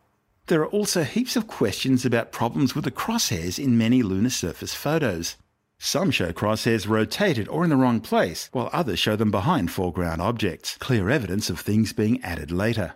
There 0.48 0.62
are 0.62 0.68
also 0.68 1.04
heaps 1.04 1.36
of 1.36 1.46
questions 1.46 2.04
about 2.04 2.32
problems 2.32 2.74
with 2.74 2.86
the 2.86 2.92
crosshairs 2.92 3.64
in 3.64 3.78
many 3.78 4.02
lunar 4.02 4.32
surface 4.32 4.74
photos. 4.74 5.36
Some 5.78 6.10
show 6.10 6.34
crosshairs 6.34 6.88
rotated 6.90 7.48
or 7.48 7.64
in 7.64 7.70
the 7.70 7.78
wrong 7.78 8.02
place, 8.02 8.50
while 8.52 8.72
others 8.74 8.98
show 8.98 9.16
them 9.16 9.30
behind 9.30 9.70
foreground 9.70 10.20
objects, 10.20 10.78
clear 10.78 11.12
evidence 11.12 11.52
of 11.52 11.60
things 11.60 11.94
being 11.94 12.20
added 12.24 12.52
later. 12.52 12.96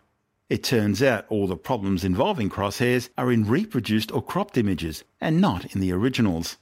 It 0.49 0.63
turns 0.63 1.03
out 1.03 1.27
all 1.29 1.45
the 1.45 1.55
problems 1.55 2.03
involving 2.03 2.49
crosshairs 2.49 3.09
are 3.15 3.31
in 3.31 3.45
reproduced 3.45 4.11
or 4.11 4.23
cropped 4.23 4.57
images, 4.57 5.03
and 5.21 5.39
not 5.39 5.75
in 5.75 5.79
the 5.79 5.91
originals. 5.91 6.57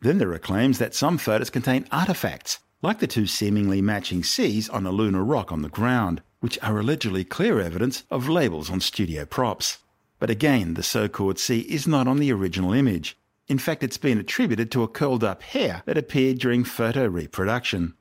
Then 0.00 0.18
there 0.18 0.32
are 0.32 0.38
claims 0.38 0.78
that 0.78 0.94
some 0.94 1.18
photos 1.18 1.50
contain 1.50 1.86
artifacts, 1.92 2.58
like 2.82 2.98
the 2.98 3.06
two 3.06 3.26
seemingly 3.26 3.82
matching 3.82 4.24
C's 4.24 4.68
on 4.68 4.86
a 4.86 4.90
lunar 4.90 5.24
rock 5.24 5.52
on 5.52 5.62
the 5.62 5.68
ground, 5.68 6.22
which 6.40 6.58
are 6.62 6.78
allegedly 6.78 7.24
clear 7.24 7.60
evidence 7.60 8.04
of 8.10 8.28
labels 8.28 8.70
on 8.70 8.80
studio 8.80 9.24
props. 9.24 9.78
But 10.18 10.30
again, 10.30 10.74
the 10.74 10.82
so 10.82 11.08
called 11.08 11.38
C 11.38 11.60
is 11.60 11.86
not 11.86 12.06
on 12.06 12.18
the 12.18 12.32
original 12.32 12.72
image, 12.72 13.16
in 13.50 13.58
fact, 13.58 13.82
it's 13.82 13.98
been 13.98 14.16
attributed 14.16 14.70
to 14.70 14.84
a 14.84 14.88
curled 14.88 15.24
up 15.24 15.42
hair 15.42 15.82
that 15.84 15.98
appeared 15.98 16.38
during 16.38 16.62
photo 16.62 17.08
reproduction. 17.08 17.94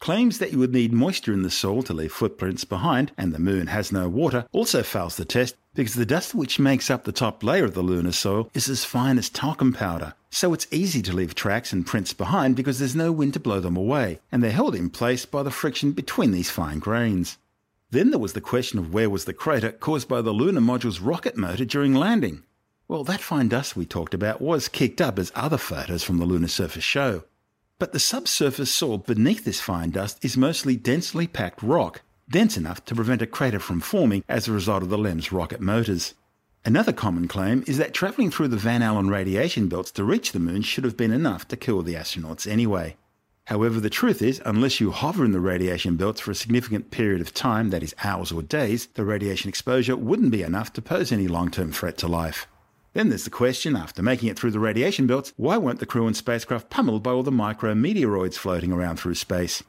Claims 0.00 0.38
that 0.38 0.50
you 0.50 0.58
would 0.58 0.72
need 0.72 0.92
moisture 0.92 1.32
in 1.32 1.42
the 1.42 1.52
soil 1.52 1.84
to 1.84 1.92
leave 1.92 2.10
footprints 2.10 2.64
behind 2.64 3.12
and 3.16 3.32
the 3.32 3.38
moon 3.38 3.68
has 3.68 3.92
no 3.92 4.08
water 4.08 4.46
also 4.50 4.82
fails 4.82 5.16
the 5.16 5.24
test 5.24 5.54
because 5.72 5.94
the 5.94 6.04
dust 6.04 6.34
which 6.34 6.58
makes 6.58 6.90
up 6.90 7.04
the 7.04 7.12
top 7.12 7.44
layer 7.44 7.64
of 7.64 7.74
the 7.74 7.82
lunar 7.82 8.10
soil 8.10 8.50
is 8.54 8.68
as 8.68 8.84
fine 8.84 9.18
as 9.18 9.30
talcum 9.30 9.72
powder. 9.72 10.14
So 10.30 10.52
it's 10.52 10.66
easy 10.70 11.02
to 11.02 11.12
leave 11.12 11.34
tracks 11.34 11.72
and 11.72 11.86
prints 11.86 12.12
behind 12.12 12.54
because 12.54 12.78
there's 12.78 12.94
no 12.94 13.10
wind 13.10 13.34
to 13.34 13.40
blow 13.40 13.60
them 13.60 13.76
away, 13.76 14.20
and 14.30 14.42
they're 14.42 14.50
held 14.50 14.74
in 14.74 14.90
place 14.90 15.24
by 15.24 15.42
the 15.42 15.50
friction 15.50 15.92
between 15.92 16.32
these 16.32 16.50
fine 16.50 16.78
grains. 16.78 17.38
Then 17.90 18.10
there 18.10 18.18
was 18.18 18.34
the 18.34 18.40
question 18.40 18.78
of 18.78 18.92
where 18.92 19.08
was 19.08 19.24
the 19.24 19.32
crater 19.32 19.72
caused 19.72 20.08
by 20.08 20.20
the 20.20 20.32
lunar 20.32 20.60
module's 20.60 21.00
rocket 21.00 21.36
motor 21.36 21.64
during 21.64 21.94
landing. 21.94 22.42
Well, 22.86 23.04
that 23.04 23.20
fine 23.20 23.48
dust 23.48 23.76
we 23.76 23.86
talked 23.86 24.12
about 24.14 24.40
was 24.40 24.68
kicked 24.68 25.00
up 25.00 25.18
as 25.18 25.32
other 25.34 25.58
photos 25.58 26.02
from 26.02 26.18
the 26.18 26.26
lunar 26.26 26.48
surface 26.48 26.84
show. 26.84 27.24
But 27.78 27.92
the 27.92 28.00
subsurface 28.00 28.72
soil 28.72 28.98
beneath 28.98 29.44
this 29.44 29.60
fine 29.60 29.90
dust 29.90 30.24
is 30.24 30.36
mostly 30.36 30.76
densely 30.76 31.26
packed 31.26 31.62
rock, 31.62 32.02
dense 32.28 32.56
enough 32.56 32.84
to 32.86 32.94
prevent 32.94 33.22
a 33.22 33.26
crater 33.26 33.60
from 33.60 33.80
forming 33.80 34.24
as 34.28 34.48
a 34.48 34.52
result 34.52 34.82
of 34.82 34.90
the 34.90 34.98
LEM's 34.98 35.32
rocket 35.32 35.60
motors. 35.60 36.14
Another 36.64 36.92
common 36.92 37.28
claim 37.28 37.64
is 37.66 37.78
that 37.78 37.94
travelling 37.94 38.30
through 38.30 38.48
the 38.48 38.56
Van 38.56 38.82
Allen 38.82 39.08
radiation 39.08 39.68
belts 39.68 39.90
to 39.92 40.04
reach 40.04 40.32
the 40.32 40.38
moon 40.38 40.62
should 40.62 40.84
have 40.84 40.96
been 40.96 41.12
enough 41.12 41.46
to 41.48 41.56
kill 41.56 41.82
the 41.82 41.94
astronauts 41.94 42.50
anyway. 42.50 42.96
However, 43.46 43.80
the 43.80 43.88
truth 43.88 44.20
is, 44.20 44.42
unless 44.44 44.78
you 44.78 44.90
hover 44.90 45.24
in 45.24 45.32
the 45.32 45.40
radiation 45.40 45.96
belts 45.96 46.20
for 46.20 46.32
a 46.32 46.34
significant 46.34 46.90
period 46.90 47.22
of 47.22 47.32
time, 47.32 47.70
that 47.70 47.82
is 47.82 47.94
hours 48.04 48.30
or 48.30 48.42
days, 48.42 48.88
the 48.88 49.04
radiation 49.04 49.48
exposure 49.48 49.96
wouldn't 49.96 50.32
be 50.32 50.42
enough 50.42 50.70
to 50.74 50.82
pose 50.82 51.10
any 51.10 51.28
long 51.28 51.50
term 51.50 51.72
threat 51.72 51.96
to 51.98 52.08
life. 52.08 52.46
Then 52.92 53.08
there's 53.08 53.24
the 53.24 53.30
question, 53.30 53.74
after 53.74 54.02
making 54.02 54.28
it 54.28 54.38
through 54.38 54.50
the 54.50 54.60
radiation 54.60 55.06
belts, 55.06 55.32
why 55.36 55.56
weren't 55.56 55.80
the 55.80 55.86
crew 55.86 56.06
and 56.06 56.16
spacecraft 56.16 56.68
pummeled 56.68 57.02
by 57.02 57.12
all 57.12 57.22
the 57.22 57.30
micrometeoroids 57.30 58.34
floating 58.34 58.72
around 58.72 58.98
through 58.98 59.14
space? 59.14 59.62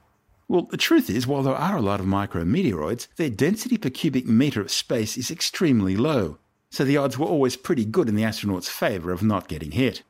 Well, 0.49 0.63
the 0.63 0.75
truth 0.75 1.10
is, 1.10 1.28
while 1.28 1.43
there 1.43 1.56
are 1.56 1.78
a 1.78 1.82
lot 1.82 2.02
of 2.02 2.06
micrometeoroids, 2.06 3.08
their 3.15 3.30
density 3.30 3.78
per 3.78 3.91
cubic 3.91 4.25
metre 4.25 4.60
of 4.60 4.71
space 4.71 5.15
is 5.15 5.32
extremely 5.32 5.95
low, 5.95 6.39
so 6.69 6.84
the 6.84 6.97
odds 6.97 7.17
were 7.17 7.25
always 7.25 7.55
pretty 7.55 7.86
good 7.86 8.08
in 8.08 8.15
the 8.15 8.23
astronauts' 8.23 8.69
favour 8.69 9.12
of 9.12 9.23
not 9.23 9.47
getting 9.47 9.71
hit. 9.71 10.03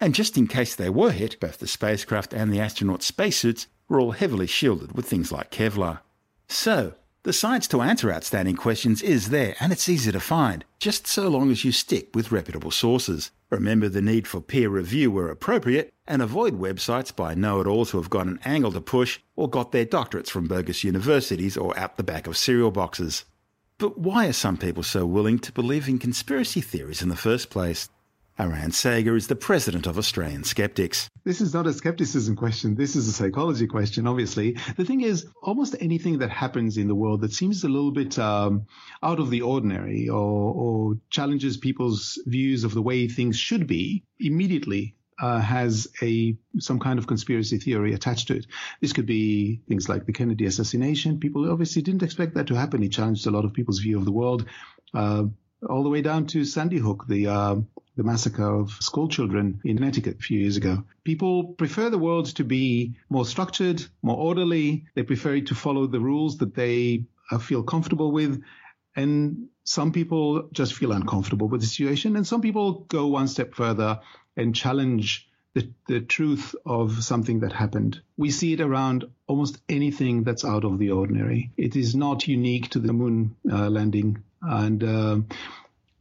And 0.00 0.14
just 0.14 0.36
in 0.36 0.46
case 0.46 0.74
they 0.74 0.90
were 0.90 1.12
hit, 1.12 1.40
both 1.40 1.58
the 1.58 1.66
spacecraft 1.66 2.34
and 2.34 2.52
the 2.52 2.58
astronauts' 2.58 3.02
spacesuits 3.02 3.66
were 3.88 4.00
all 4.00 4.12
heavily 4.12 4.46
shielded 4.46 4.92
with 4.92 5.06
things 5.06 5.32
like 5.32 5.50
Kevlar. 5.50 6.00
So, 6.48 6.94
the 7.22 7.32
science 7.32 7.66
to 7.68 7.80
answer 7.80 8.12
outstanding 8.12 8.56
questions 8.56 9.02
is 9.02 9.30
there 9.30 9.56
and 9.58 9.72
it's 9.72 9.88
easy 9.88 10.12
to 10.12 10.20
find, 10.20 10.64
just 10.78 11.06
so 11.06 11.28
long 11.28 11.50
as 11.50 11.64
you 11.64 11.72
stick 11.72 12.14
with 12.14 12.30
reputable 12.30 12.70
sources. 12.70 13.32
Remember 13.50 13.88
the 13.88 14.02
need 14.02 14.28
for 14.28 14.40
peer 14.40 14.68
review 14.68 15.10
where 15.10 15.28
appropriate 15.28 15.92
and 16.06 16.22
avoid 16.22 16.58
websites 16.60 17.14
by 17.14 17.34
know 17.34 17.60
it 17.60 17.66
alls 17.66 17.90
who 17.90 17.98
have 17.98 18.10
got 18.10 18.26
an 18.26 18.38
angle 18.44 18.70
to 18.72 18.80
push 18.80 19.18
or 19.34 19.48
got 19.48 19.72
their 19.72 19.86
doctorates 19.86 20.30
from 20.30 20.46
bogus 20.46 20.84
universities 20.84 21.56
or 21.56 21.76
out 21.78 21.96
the 21.96 22.04
back 22.04 22.26
of 22.26 22.36
cereal 22.36 22.70
boxes. 22.70 23.24
But 23.78 23.98
why 23.98 24.26
are 24.26 24.32
some 24.32 24.56
people 24.56 24.82
so 24.82 25.04
willing 25.04 25.38
to 25.40 25.52
believe 25.52 25.86
in 25.86 25.98
conspiracy 25.98 26.62
theories 26.62 27.02
in 27.02 27.10
the 27.10 27.16
first 27.16 27.50
place? 27.50 27.90
Eran 28.38 28.70
Segev 28.70 29.16
is 29.16 29.26
the 29.26 29.36
president 29.36 29.86
of 29.86 29.98
Australian 29.98 30.44
Skeptics. 30.44 31.10
This 31.24 31.42
is 31.42 31.52
not 31.52 31.66
a 31.66 31.72
skepticism 31.72 32.36
question. 32.36 32.74
This 32.74 32.96
is 32.96 33.06
a 33.08 33.12
psychology 33.12 33.66
question, 33.66 34.06
obviously. 34.06 34.56
The 34.76 34.84
thing 34.84 35.02
is, 35.02 35.26
almost 35.42 35.74
anything 35.80 36.18
that 36.18 36.30
happens 36.30 36.78
in 36.78 36.88
the 36.88 36.94
world 36.94 37.20
that 37.20 37.32
seems 37.32 37.64
a 37.64 37.68
little 37.68 37.92
bit 37.92 38.18
um, 38.18 38.66
out 39.02 39.20
of 39.20 39.28
the 39.30 39.42
ordinary 39.42 40.08
or, 40.08 40.54
or, 40.54 40.98
challenges 41.10 41.56
people's 41.56 42.18
views 42.26 42.64
of 42.64 42.74
the 42.74 42.82
way 42.82 43.08
things 43.08 43.38
should 43.38 43.66
be 43.66 44.04
immediately 44.20 44.94
uh, 45.20 45.40
has 45.40 45.88
a 46.02 46.36
some 46.58 46.78
kind 46.78 46.98
of 46.98 47.06
conspiracy 47.06 47.58
theory 47.58 47.94
attached 47.94 48.28
to 48.28 48.36
it. 48.36 48.46
This 48.80 48.92
could 48.92 49.06
be 49.06 49.60
things 49.68 49.88
like 49.88 50.06
the 50.06 50.12
Kennedy 50.12 50.46
assassination. 50.46 51.20
People 51.20 51.50
obviously 51.50 51.82
didn't 51.82 52.02
expect 52.02 52.34
that 52.34 52.48
to 52.48 52.54
happen. 52.54 52.82
It 52.82 52.92
challenged 52.92 53.26
a 53.26 53.30
lot 53.30 53.44
of 53.44 53.52
people's 53.52 53.80
view 53.80 53.98
of 53.98 54.04
the 54.04 54.12
world. 54.12 54.46
Uh, 54.94 55.24
all 55.68 55.82
the 55.82 55.88
way 55.88 56.02
down 56.02 56.26
to 56.26 56.44
Sandy 56.44 56.78
Hook, 56.78 57.06
the 57.08 57.26
uh, 57.28 57.56
the 57.96 58.02
massacre 58.02 58.54
of 58.54 58.70
school 58.70 59.08
children 59.08 59.60
in 59.64 59.78
Connecticut 59.78 60.16
a 60.16 60.22
few 60.22 60.38
years 60.38 60.58
ago. 60.58 60.84
People 61.02 61.54
prefer 61.54 61.88
the 61.88 61.98
world 61.98 62.26
to 62.36 62.44
be 62.44 62.94
more 63.08 63.24
structured, 63.24 63.84
more 64.02 64.16
orderly. 64.18 64.84
They 64.94 65.02
prefer 65.02 65.36
it 65.36 65.46
to 65.46 65.54
follow 65.54 65.86
the 65.86 66.00
rules 66.00 66.36
that 66.38 66.54
they 66.54 67.06
uh, 67.30 67.38
feel 67.38 67.62
comfortable 67.62 68.12
with. 68.12 68.42
And 68.94 69.48
some 69.66 69.92
people 69.92 70.48
just 70.52 70.74
feel 70.74 70.92
uncomfortable 70.92 71.48
with 71.48 71.60
the 71.60 71.66
situation. 71.66 72.16
And 72.16 72.26
some 72.26 72.40
people 72.40 72.84
go 72.88 73.08
one 73.08 73.26
step 73.26 73.54
further 73.54 74.00
and 74.36 74.54
challenge 74.54 75.28
the, 75.54 75.68
the 75.88 76.00
truth 76.00 76.54
of 76.64 77.02
something 77.02 77.40
that 77.40 77.52
happened. 77.52 78.00
We 78.16 78.30
see 78.30 78.52
it 78.52 78.60
around 78.60 79.06
almost 79.26 79.58
anything 79.68 80.22
that's 80.22 80.44
out 80.44 80.64
of 80.64 80.78
the 80.78 80.92
ordinary. 80.92 81.50
It 81.56 81.74
is 81.74 81.96
not 81.96 82.28
unique 82.28 82.70
to 82.70 82.78
the 82.78 82.92
moon 82.92 83.34
uh, 83.50 83.68
landing. 83.68 84.22
And 84.40 84.84
uh, 84.84 85.18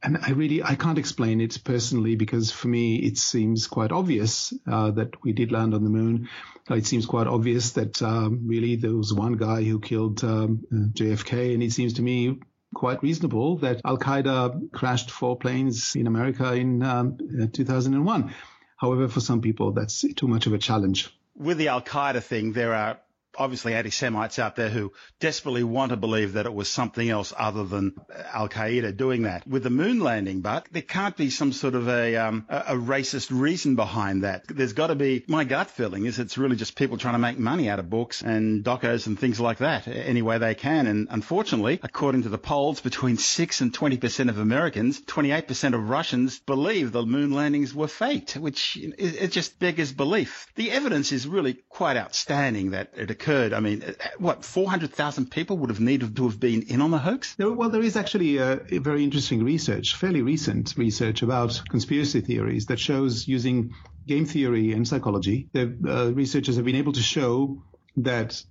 and 0.04 0.20
I 0.22 0.32
really 0.32 0.62
I 0.62 0.76
can't 0.76 1.00
explain 1.00 1.42
it 1.42 1.58
personally 1.64 2.16
because 2.16 2.52
for 2.52 2.68
me 2.68 2.98
it 2.98 3.18
seems 3.18 3.66
quite 3.66 3.92
obvious 3.92 4.54
uh, 4.68 4.92
that 4.92 5.24
we 5.24 5.34
did 5.34 5.52
land 5.52 5.74
on 5.74 5.84
the 5.84 5.90
moon. 5.90 6.30
It 6.70 6.86
seems 6.86 7.08
quite 7.08 7.26
obvious 7.26 7.72
that 7.72 8.00
um, 8.04 8.42
really 8.46 8.76
there 8.76 8.94
was 8.94 9.12
one 9.12 9.34
guy 9.34 9.64
who 9.64 9.80
killed 9.80 10.24
um, 10.24 10.66
JFK, 10.72 11.54
and 11.54 11.64
it 11.64 11.72
seems 11.72 11.94
to 11.94 12.04
me 12.04 12.40
quite 12.76 13.02
reasonable 13.02 13.58
that 13.60 13.82
Al 13.84 13.98
Qaeda 13.98 14.72
crashed 14.72 15.10
four 15.10 15.36
planes 15.36 15.96
in 15.96 16.06
America 16.06 16.54
in 16.54 16.84
um, 16.84 17.18
2001. 17.52 18.34
However, 18.78 19.08
for 19.08 19.22
some 19.22 19.42
people, 19.42 19.72
that's 19.72 20.06
too 20.16 20.28
much 20.28 20.46
of 20.46 20.54
a 20.54 20.60
challenge. 20.60 21.10
With 21.36 21.58
the 21.58 21.70
Al 21.70 21.82
Qaeda 21.82 22.22
thing, 22.22 22.54
there 22.54 22.76
are 22.76 23.00
obviously 23.38 23.74
anti-Semites 23.74 24.40
out 24.40 24.56
there 24.56 24.70
who 24.70 24.94
desperately 25.20 25.64
want 25.64 25.92
to 25.92 25.98
believe 25.98 26.34
that 26.34 26.46
it 26.46 26.54
was 26.54 26.70
something 26.70 27.10
else 27.10 27.34
other 27.38 27.64
than 27.64 27.96
Al 28.34 28.50
Qaeda 28.50 28.96
doing 28.96 29.24
that. 29.24 29.46
With 29.48 29.64
the 29.64 29.70
moon 29.70 30.00
landing, 30.00 30.42
but 30.42 30.68
there 30.72 30.82
can't 30.82 31.18
be 31.18 31.30
some 31.30 31.52
sort 31.52 31.76
of 31.76 31.88
a 31.88 32.16
um, 32.16 32.46
a 32.50 32.76
racist 32.76 33.28
reason 33.32 33.76
behind 33.76 34.24
that. 34.24 34.46
There's 34.48 34.74
got 34.74 34.88
to 34.88 34.96
be. 34.96 35.24
My 35.28 35.44
gut 35.44 35.70
feeling 35.70 36.06
is 36.06 36.20
it's 36.20 36.38
really 36.38 36.56
just 36.56 36.76
people 36.76 36.98
trying 36.98 37.16
to 37.16 37.20
make 37.20 37.38
money 37.38 37.70
out 37.70 37.80
of 37.80 37.90
books 37.90 38.22
and 38.22 38.64
docos 38.64 39.08
and 39.08 39.20
things 39.20 39.40
like 39.40 39.58
that 39.58 39.88
any 39.88 40.22
way 40.22 40.38
they 40.38 40.56
can. 40.56 40.88
And 40.88 41.08
unfortunately, 41.10 41.80
according 41.84 42.24
to 42.24 42.30
the 42.30 42.38
polls, 42.38 42.82
between 42.82 43.18
six 43.18 43.62
and 43.62 43.74
twenty 43.74 43.98
percent 43.98 44.30
of 44.30 44.38
Americans, 44.38 45.02
twenty-eight 45.02 45.48
percent 45.48 45.76
of 45.76 45.90
Russians 45.90 46.40
believe 46.40 46.92
the 46.92 47.06
moon 47.06 47.32
landings 47.32 47.74
were 47.74 47.88
faked, 47.88 48.36
which 48.38 48.78
it 48.78 49.32
just 49.32 49.60
beggars 49.60 49.92
belief. 49.92 50.48
The 50.56 50.72
evidence 50.72 51.12
is 51.12 51.28
really 51.28 51.56
quite 51.70 51.98
outstanding 51.98 52.72
that 52.72 52.92
it 52.96 53.12
occurred 53.12 53.25
occurred, 53.26 53.54
I 53.54 53.60
mean, 53.60 53.84
what, 54.20 54.46
400,000 54.46 55.32
people 55.32 55.58
would 55.58 55.70
have 55.70 55.80
needed 55.80 56.16
to 56.16 56.28
have 56.28 56.40
been 56.40 56.62
in 56.64 56.82
on 56.82 56.92
the 56.92 57.00
hoax? 57.00 57.36
Well, 57.40 57.70
there 57.70 57.82
is 57.82 57.96
actually 57.96 58.38
a, 58.38 58.62
a 58.70 58.78
very 58.78 59.04
interesting 59.04 59.44
research, 59.44 59.96
fairly 59.96 60.22
recent 60.22 60.76
research 60.78 61.24
about 61.24 61.62
conspiracy 61.70 62.22
theories 62.22 62.68
that 62.68 62.80
shows 62.80 63.28
using 63.28 63.74
game 64.08 64.26
theory 64.26 64.74
and 64.74 64.88
psychology, 64.88 65.50
the 65.54 65.76
uh, 65.88 66.12
researchers 66.14 66.58
have 66.58 66.66
been 66.66 66.76
able 66.76 66.94
to 66.94 67.02
show 67.02 67.64
that 67.98 68.44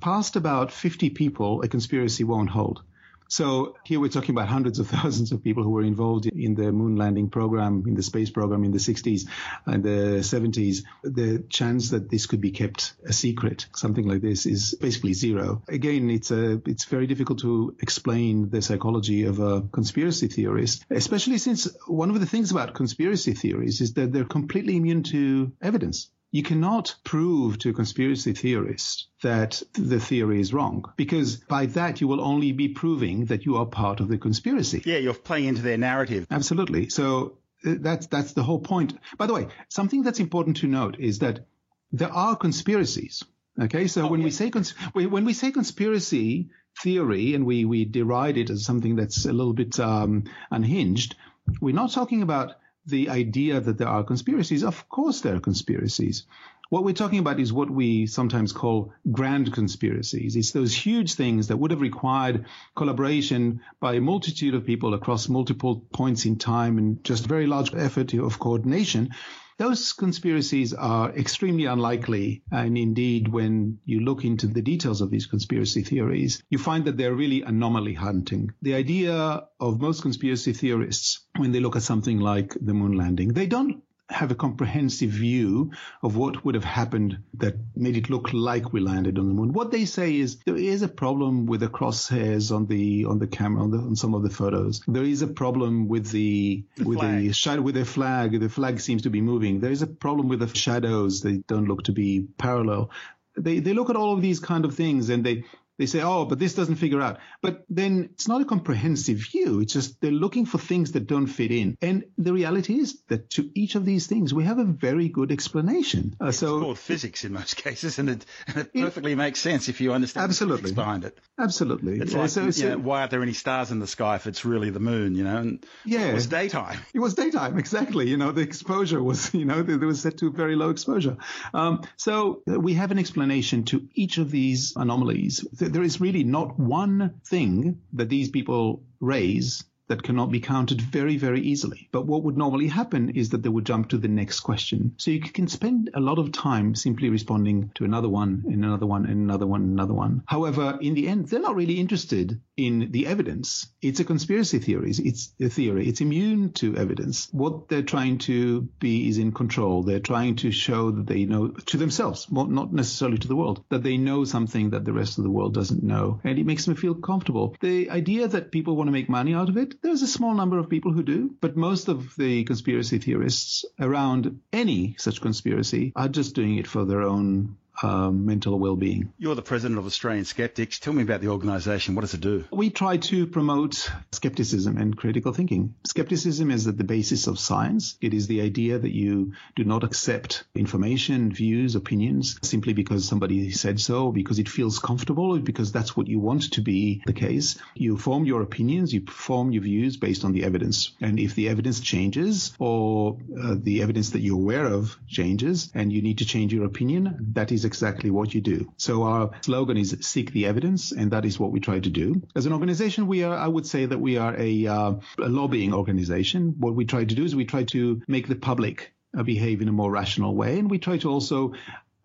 past 0.00 0.34
about 0.34 0.72
50 0.72 1.10
people, 1.10 1.62
a 1.62 1.68
conspiracy 1.68 2.24
won't 2.24 2.50
hold. 2.50 2.82
So 3.28 3.76
here 3.84 4.00
we're 4.00 4.08
talking 4.08 4.34
about 4.34 4.48
hundreds 4.48 4.78
of 4.78 4.88
thousands 4.96 5.32
of 5.32 5.44
people 5.44 5.62
who 5.62 5.70
were 5.70 5.82
involved 5.82 6.26
in 6.26 6.54
the 6.54 6.72
moon 6.72 6.96
landing 6.96 7.28
program, 7.28 7.84
in 7.86 7.94
the 7.94 8.02
space 8.02 8.30
program 8.30 8.64
in 8.64 8.72
the 8.72 8.78
60s 8.78 9.28
and 9.66 9.84
the 9.84 10.20
70s. 10.20 10.84
The 11.02 11.44
chance 11.50 11.90
that 11.90 12.10
this 12.10 12.24
could 12.24 12.40
be 12.40 12.50
kept 12.50 12.94
a 13.06 13.12
secret, 13.12 13.66
something 13.76 14.08
like 14.08 14.22
this, 14.22 14.46
is 14.46 14.74
basically 14.80 15.12
zero. 15.12 15.62
Again, 15.68 16.08
it's 16.10 16.30
a, 16.30 16.62
it's 16.66 16.86
very 16.86 17.06
difficult 17.06 17.40
to 17.40 17.76
explain 17.80 18.48
the 18.48 18.62
psychology 18.62 19.24
of 19.24 19.40
a 19.40 19.60
conspiracy 19.60 20.28
theorist, 20.28 20.86
especially 20.90 21.36
since 21.36 21.68
one 21.86 22.10
of 22.10 22.18
the 22.18 22.26
things 22.26 22.50
about 22.50 22.74
conspiracy 22.74 23.34
theories 23.34 23.82
is 23.82 23.92
that 23.94 24.10
they're 24.10 24.24
completely 24.24 24.76
immune 24.76 25.02
to 25.02 25.52
evidence. 25.60 26.10
You 26.30 26.42
cannot 26.42 26.94
prove 27.04 27.58
to 27.60 27.70
a 27.70 27.72
conspiracy 27.72 28.34
theorist 28.34 29.08
that 29.22 29.62
the 29.72 29.98
theory 29.98 30.40
is 30.40 30.52
wrong 30.52 30.84
because 30.96 31.36
by 31.36 31.66
that 31.66 32.00
you 32.00 32.08
will 32.08 32.20
only 32.20 32.52
be 32.52 32.68
proving 32.68 33.26
that 33.26 33.46
you 33.46 33.56
are 33.56 33.64
part 33.64 34.00
of 34.00 34.08
the 34.08 34.18
conspiracy. 34.18 34.82
Yeah, 34.84 34.98
you're 34.98 35.14
playing 35.14 35.46
into 35.46 35.62
their 35.62 35.78
narrative. 35.78 36.26
Absolutely. 36.30 36.90
So 36.90 37.38
uh, 37.66 37.74
that's 37.78 38.06
that's 38.08 38.34
the 38.34 38.42
whole 38.42 38.60
point. 38.60 38.94
By 39.16 39.26
the 39.26 39.34
way, 39.34 39.48
something 39.68 40.02
that's 40.02 40.20
important 40.20 40.58
to 40.58 40.66
note 40.66 40.98
is 40.98 41.20
that 41.20 41.46
there 41.92 42.12
are 42.12 42.36
conspiracies. 42.36 43.24
Okay, 43.60 43.88
so 43.88 44.02
oh, 44.02 44.08
when 44.08 44.20
yeah. 44.20 44.24
we 44.24 44.30
say 44.30 44.50
cons- 44.50 44.74
when 44.92 45.24
we 45.24 45.32
say 45.32 45.50
conspiracy 45.50 46.50
theory 46.82 47.34
and 47.34 47.44
we 47.44 47.64
we 47.64 47.84
deride 47.84 48.36
it 48.36 48.50
as 48.50 48.64
something 48.64 48.96
that's 48.96 49.24
a 49.24 49.32
little 49.32 49.54
bit 49.54 49.80
um, 49.80 50.24
unhinged, 50.50 51.16
we're 51.60 51.74
not 51.74 51.90
talking 51.90 52.22
about 52.22 52.54
the 52.88 53.10
idea 53.10 53.60
that 53.60 53.78
there 53.78 53.88
are 53.88 54.02
conspiracies. 54.02 54.64
Of 54.64 54.88
course, 54.88 55.20
there 55.20 55.36
are 55.36 55.40
conspiracies. 55.40 56.24
What 56.70 56.84
we're 56.84 56.92
talking 56.92 57.18
about 57.18 57.40
is 57.40 57.52
what 57.52 57.70
we 57.70 58.06
sometimes 58.06 58.52
call 58.52 58.92
grand 59.10 59.52
conspiracies. 59.54 60.36
It's 60.36 60.52
those 60.52 60.74
huge 60.74 61.14
things 61.14 61.48
that 61.48 61.56
would 61.56 61.70
have 61.70 61.80
required 61.80 62.44
collaboration 62.76 63.62
by 63.80 63.94
a 63.94 64.00
multitude 64.00 64.54
of 64.54 64.66
people 64.66 64.92
across 64.92 65.28
multiple 65.28 65.86
points 65.92 66.26
in 66.26 66.36
time 66.36 66.76
and 66.76 67.02
just 67.04 67.26
very 67.26 67.46
large 67.46 67.74
effort 67.74 68.12
of 68.12 68.38
coordination 68.38 69.14
those 69.58 69.92
conspiracies 69.92 70.72
are 70.72 71.10
extremely 71.10 71.66
unlikely. 71.66 72.42
And 72.50 72.78
indeed, 72.78 73.28
when 73.28 73.78
you 73.84 74.00
look 74.00 74.24
into 74.24 74.46
the 74.46 74.62
details 74.62 75.00
of 75.00 75.10
these 75.10 75.26
conspiracy 75.26 75.82
theories, 75.82 76.42
you 76.48 76.58
find 76.58 76.84
that 76.84 76.96
they're 76.96 77.14
really 77.14 77.42
anomaly 77.42 77.94
hunting. 77.94 78.52
The 78.62 78.74
idea 78.74 79.44
of 79.60 79.80
most 79.80 80.02
conspiracy 80.02 80.52
theorists, 80.52 81.26
when 81.36 81.52
they 81.52 81.60
look 81.60 81.76
at 81.76 81.82
something 81.82 82.20
like 82.20 82.56
the 82.60 82.74
moon 82.74 82.92
landing, 82.92 83.28
they 83.34 83.46
don't 83.46 83.82
have 84.10 84.30
a 84.30 84.34
comprehensive 84.34 85.10
view 85.10 85.70
of 86.02 86.16
what 86.16 86.44
would 86.44 86.54
have 86.54 86.64
happened 86.64 87.18
that 87.34 87.54
made 87.76 87.96
it 87.96 88.08
look 88.08 88.32
like 88.32 88.72
we 88.72 88.80
landed 88.80 89.18
on 89.18 89.28
the 89.28 89.34
moon. 89.34 89.52
What 89.52 89.70
they 89.70 89.84
say 89.84 90.16
is 90.16 90.38
there 90.46 90.56
is 90.56 90.82
a 90.82 90.88
problem 90.88 91.46
with 91.46 91.60
the 91.60 91.68
crosshairs 91.68 92.54
on 92.54 92.66
the 92.66 93.04
on 93.04 93.18
the 93.18 93.26
camera 93.26 93.62
on, 93.62 93.70
the, 93.70 93.78
on 93.78 93.96
some 93.96 94.14
of 94.14 94.22
the 94.22 94.30
photos. 94.30 94.82
There 94.88 95.04
is 95.04 95.22
a 95.22 95.26
problem 95.26 95.88
with 95.88 96.10
the, 96.10 96.64
the 96.76 96.84
with 96.84 96.98
flag. 97.00 97.22
the 97.26 97.32
shadow 97.32 97.60
with 97.60 97.74
the 97.74 97.84
flag. 97.84 98.40
The 98.40 98.48
flag 98.48 98.80
seems 98.80 99.02
to 99.02 99.10
be 99.10 99.20
moving. 99.20 99.60
There 99.60 99.72
is 99.72 99.82
a 99.82 99.86
problem 99.86 100.28
with 100.28 100.40
the 100.40 100.48
shadows. 100.48 101.20
They 101.20 101.38
don't 101.46 101.68
look 101.68 101.84
to 101.84 101.92
be 101.92 102.26
parallel. 102.38 102.90
They 103.36 103.60
they 103.60 103.74
look 103.74 103.90
at 103.90 103.96
all 103.96 104.14
of 104.14 104.22
these 104.22 104.40
kind 104.40 104.64
of 104.64 104.74
things 104.74 105.10
and 105.10 105.22
they 105.24 105.44
they 105.78 105.86
say, 105.86 106.02
oh, 106.02 106.24
but 106.24 106.38
this 106.38 106.54
doesn't 106.54 106.76
figure 106.76 107.00
out. 107.00 107.18
But 107.40 107.64
then 107.70 108.10
it's 108.12 108.26
not 108.26 108.40
a 108.40 108.44
comprehensive 108.44 109.18
view. 109.18 109.60
It's 109.60 109.72
just 109.72 110.00
they're 110.00 110.10
looking 110.10 110.44
for 110.44 110.58
things 110.58 110.92
that 110.92 111.06
don't 111.06 111.28
fit 111.28 111.52
in. 111.52 111.78
And 111.80 112.04
the 112.18 112.32
reality 112.32 112.74
is 112.74 113.00
that 113.08 113.30
to 113.30 113.50
each 113.54 113.76
of 113.76 113.84
these 113.84 114.08
things, 114.08 114.34
we 114.34 114.44
have 114.44 114.58
a 114.58 114.64
very 114.64 115.08
good 115.08 115.30
explanation. 115.30 116.16
Uh, 116.20 116.26
it's 116.26 116.38
so 116.38 116.60
called 116.60 116.78
physics 116.78 117.24
in 117.24 117.32
most 117.32 117.56
cases, 117.64 117.98
and 117.98 118.10
it, 118.10 118.26
and 118.48 118.58
it 118.58 118.74
perfectly 118.74 119.12
it, 119.12 119.16
makes 119.16 119.40
sense 119.40 119.68
if 119.68 119.80
you 119.80 119.92
understand 119.92 120.24
absolutely. 120.24 120.72
behind 120.72 121.04
it. 121.04 121.16
Absolutely. 121.38 122.00
It's 122.00 122.12
like, 122.12 122.30
so, 122.30 122.50
so, 122.50 122.70
know, 122.70 122.78
why 122.78 123.00
aren't 123.00 123.12
there 123.12 123.22
any 123.22 123.32
stars 123.32 123.70
in 123.70 123.78
the 123.78 123.86
sky 123.86 124.16
if 124.16 124.26
it's 124.26 124.44
really 124.44 124.70
the 124.70 124.80
moon, 124.80 125.14
you 125.14 125.22
know? 125.22 125.36
And 125.36 125.66
yeah. 125.84 126.08
It 126.08 126.14
was 126.14 126.26
daytime. 126.26 126.80
It 126.92 126.98
was 126.98 127.14
daytime, 127.14 127.56
exactly. 127.68 128.08
You 128.08 128.16
know, 128.16 128.32
the 128.32 128.40
exposure 128.40 129.02
was, 129.02 129.32
you 129.32 129.44
know, 129.44 129.62
there 129.62 129.78
was 129.78 130.02
set 130.02 130.18
to 130.18 130.32
very 130.32 130.56
low 130.56 130.70
exposure. 130.70 131.16
Um, 131.54 131.82
so 131.96 132.42
we 132.46 132.74
have 132.74 132.90
an 132.90 132.98
explanation 132.98 133.64
to 133.66 133.88
each 133.94 134.18
of 134.18 134.32
these 134.32 134.74
anomalies 134.76 135.44
there 135.68 135.82
is 135.82 136.00
really 136.00 136.24
not 136.24 136.58
one 136.58 137.20
thing 137.26 137.80
that 137.92 138.08
these 138.08 138.30
people 138.30 138.82
raise 139.00 139.64
that 139.88 140.02
cannot 140.02 140.30
be 140.30 140.40
counted 140.40 140.80
very, 140.80 141.16
very 141.16 141.40
easily. 141.40 141.88
But 141.92 142.06
what 142.06 142.22
would 142.22 142.36
normally 142.36 142.68
happen 142.68 143.10
is 143.10 143.30
that 143.30 143.42
they 143.42 143.48
would 143.48 143.66
jump 143.66 143.88
to 143.88 143.98
the 143.98 144.08
next 144.08 144.40
question. 144.40 144.94
So 144.98 145.10
you 145.10 145.20
can 145.20 145.48
spend 145.48 145.90
a 145.94 146.00
lot 146.00 146.18
of 146.18 146.30
time 146.30 146.74
simply 146.74 147.08
responding 147.08 147.70
to 147.74 147.84
another 147.84 148.08
one 148.08 148.44
and 148.46 148.64
another 148.64 148.86
one 148.86 149.06
and 149.06 149.16
another 149.16 149.46
one 149.46 149.62
and 149.62 149.72
another 149.72 149.94
one. 149.94 150.22
However, 150.26 150.78
in 150.80 150.94
the 150.94 151.08
end, 151.08 151.28
they're 151.28 151.40
not 151.40 151.56
really 151.56 151.80
interested 151.80 152.40
in 152.58 152.90
the 152.90 153.06
evidence. 153.06 153.68
It's 153.80 154.00
a 154.00 154.04
conspiracy 154.04 154.58
theory. 154.58 154.90
It's 154.90 155.32
a 155.40 155.48
theory. 155.48 155.88
It's 155.88 156.00
immune 156.00 156.52
to 156.54 156.76
evidence. 156.76 157.28
What 157.30 157.68
they're 157.68 157.82
trying 157.82 158.18
to 158.18 158.62
be 158.80 159.08
is 159.08 159.18
in 159.18 159.32
control. 159.32 159.84
They're 159.84 160.00
trying 160.00 160.36
to 160.36 160.50
show 160.50 160.90
that 160.90 161.06
they 161.06 161.24
know 161.24 161.48
to 161.48 161.76
themselves, 161.76 162.26
not 162.30 162.72
necessarily 162.72 163.18
to 163.18 163.28
the 163.28 163.36
world, 163.36 163.64
that 163.70 163.84
they 163.84 163.96
know 163.96 164.24
something 164.24 164.70
that 164.70 164.84
the 164.84 164.92
rest 164.92 165.18
of 165.18 165.24
the 165.24 165.30
world 165.30 165.54
doesn't 165.54 165.84
know. 165.84 166.20
And 166.24 166.38
it 166.38 166.46
makes 166.46 166.64
them 166.64 166.74
feel 166.74 166.94
comfortable. 166.94 167.56
The 167.60 167.90
idea 167.90 168.26
that 168.26 168.50
people 168.50 168.76
want 168.76 168.88
to 168.88 168.92
make 168.92 169.08
money 169.08 169.34
out 169.34 169.48
of 169.48 169.56
it, 169.56 169.80
there's 169.80 170.02
a 170.02 170.08
small 170.08 170.34
number 170.34 170.58
of 170.58 170.68
people 170.68 170.92
who 170.92 171.04
do, 171.04 171.36
but 171.40 171.56
most 171.56 171.88
of 171.88 172.16
the 172.16 172.42
conspiracy 172.44 172.98
theorists 172.98 173.64
around 173.78 174.40
any 174.52 174.96
such 174.98 175.20
conspiracy 175.20 175.92
are 175.94 176.08
just 176.08 176.34
doing 176.34 176.56
it 176.56 176.66
for 176.66 176.84
their 176.84 177.02
own 177.02 177.56
um, 177.82 178.26
mental 178.26 178.58
well-being. 178.58 179.12
You're 179.18 179.34
the 179.34 179.42
president 179.42 179.78
of 179.78 179.86
Australian 179.86 180.24
Skeptics. 180.24 180.78
Tell 180.78 180.92
me 180.92 181.02
about 181.02 181.20
the 181.20 181.28
organisation. 181.28 181.94
What 181.94 182.02
does 182.02 182.14
it 182.14 182.20
do? 182.20 182.44
We 182.50 182.70
try 182.70 182.96
to 182.98 183.26
promote 183.26 183.90
skepticism 184.12 184.76
and 184.76 184.96
critical 184.96 185.32
thinking. 185.32 185.74
Skepticism 185.86 186.50
is 186.50 186.66
at 186.66 186.76
the 186.76 186.84
basis 186.84 187.26
of 187.26 187.38
science. 187.38 187.96
It 188.00 188.14
is 188.14 188.26
the 188.26 188.40
idea 188.40 188.78
that 188.78 188.94
you 188.94 189.32
do 189.56 189.64
not 189.64 189.84
accept 189.84 190.44
information, 190.54 191.32
views, 191.32 191.74
opinions 191.74 192.38
simply 192.42 192.72
because 192.72 193.06
somebody 193.06 193.50
said 193.50 193.80
so, 193.80 194.12
because 194.12 194.38
it 194.38 194.48
feels 194.48 194.78
comfortable, 194.78 195.34
or 195.36 195.38
because 195.38 195.72
that's 195.72 195.96
what 195.96 196.08
you 196.08 196.18
want 196.18 196.52
to 196.52 196.60
be 196.60 197.02
the 197.06 197.12
case. 197.12 197.58
You 197.74 197.96
form 197.96 198.24
your 198.24 198.42
opinions, 198.42 198.92
you 198.92 199.04
form 199.06 199.52
your 199.52 199.62
views 199.62 199.96
based 199.96 200.24
on 200.24 200.32
the 200.32 200.44
evidence. 200.44 200.92
And 201.00 201.18
if 201.18 201.34
the 201.34 201.48
evidence 201.48 201.80
changes 201.80 202.52
or 202.58 203.18
uh, 203.40 203.56
the 203.58 203.82
evidence 203.82 204.10
that 204.10 204.20
you're 204.20 204.36
aware 204.36 204.66
of 204.66 204.98
changes 205.06 205.70
and 205.74 205.92
you 205.92 206.02
need 206.02 206.18
to 206.18 206.24
change 206.24 206.52
your 206.52 206.64
opinion, 206.64 207.32
that 207.32 207.52
is 207.52 207.64
exactly 207.68 208.10
what 208.10 208.34
you 208.34 208.40
do. 208.40 208.58
So 208.76 208.92
our 209.10 209.30
slogan 209.42 209.76
is 209.76 209.96
seek 210.00 210.32
the 210.32 210.46
evidence, 210.46 210.92
and 211.00 211.12
that 211.12 211.24
is 211.24 211.38
what 211.38 211.52
we 211.52 211.60
try 211.60 211.78
to 211.86 211.92
do. 212.02 212.22
As 212.34 212.46
an 212.46 212.52
organization, 212.52 213.06
we 213.06 213.22
are, 213.26 213.36
I 213.46 213.48
would 213.54 213.66
say 213.74 213.86
that 213.86 214.00
we 214.08 214.18
are 214.24 214.34
a, 214.36 214.52
uh, 214.66 214.92
a 215.28 215.30
lobbying 215.40 215.72
organization. 215.74 216.54
What 216.58 216.74
we 216.74 216.84
try 216.84 217.04
to 217.04 217.14
do 217.14 217.24
is 217.24 217.36
we 217.36 217.44
try 217.44 217.64
to 217.76 218.00
make 218.08 218.26
the 218.28 218.40
public 218.50 218.92
uh, 219.16 219.22
behave 219.22 219.62
in 219.62 219.68
a 219.68 219.72
more 219.80 219.90
rational 219.90 220.34
way, 220.34 220.58
and 220.58 220.70
we 220.70 220.78
try 220.78 220.98
to 220.98 221.10
also 221.10 221.52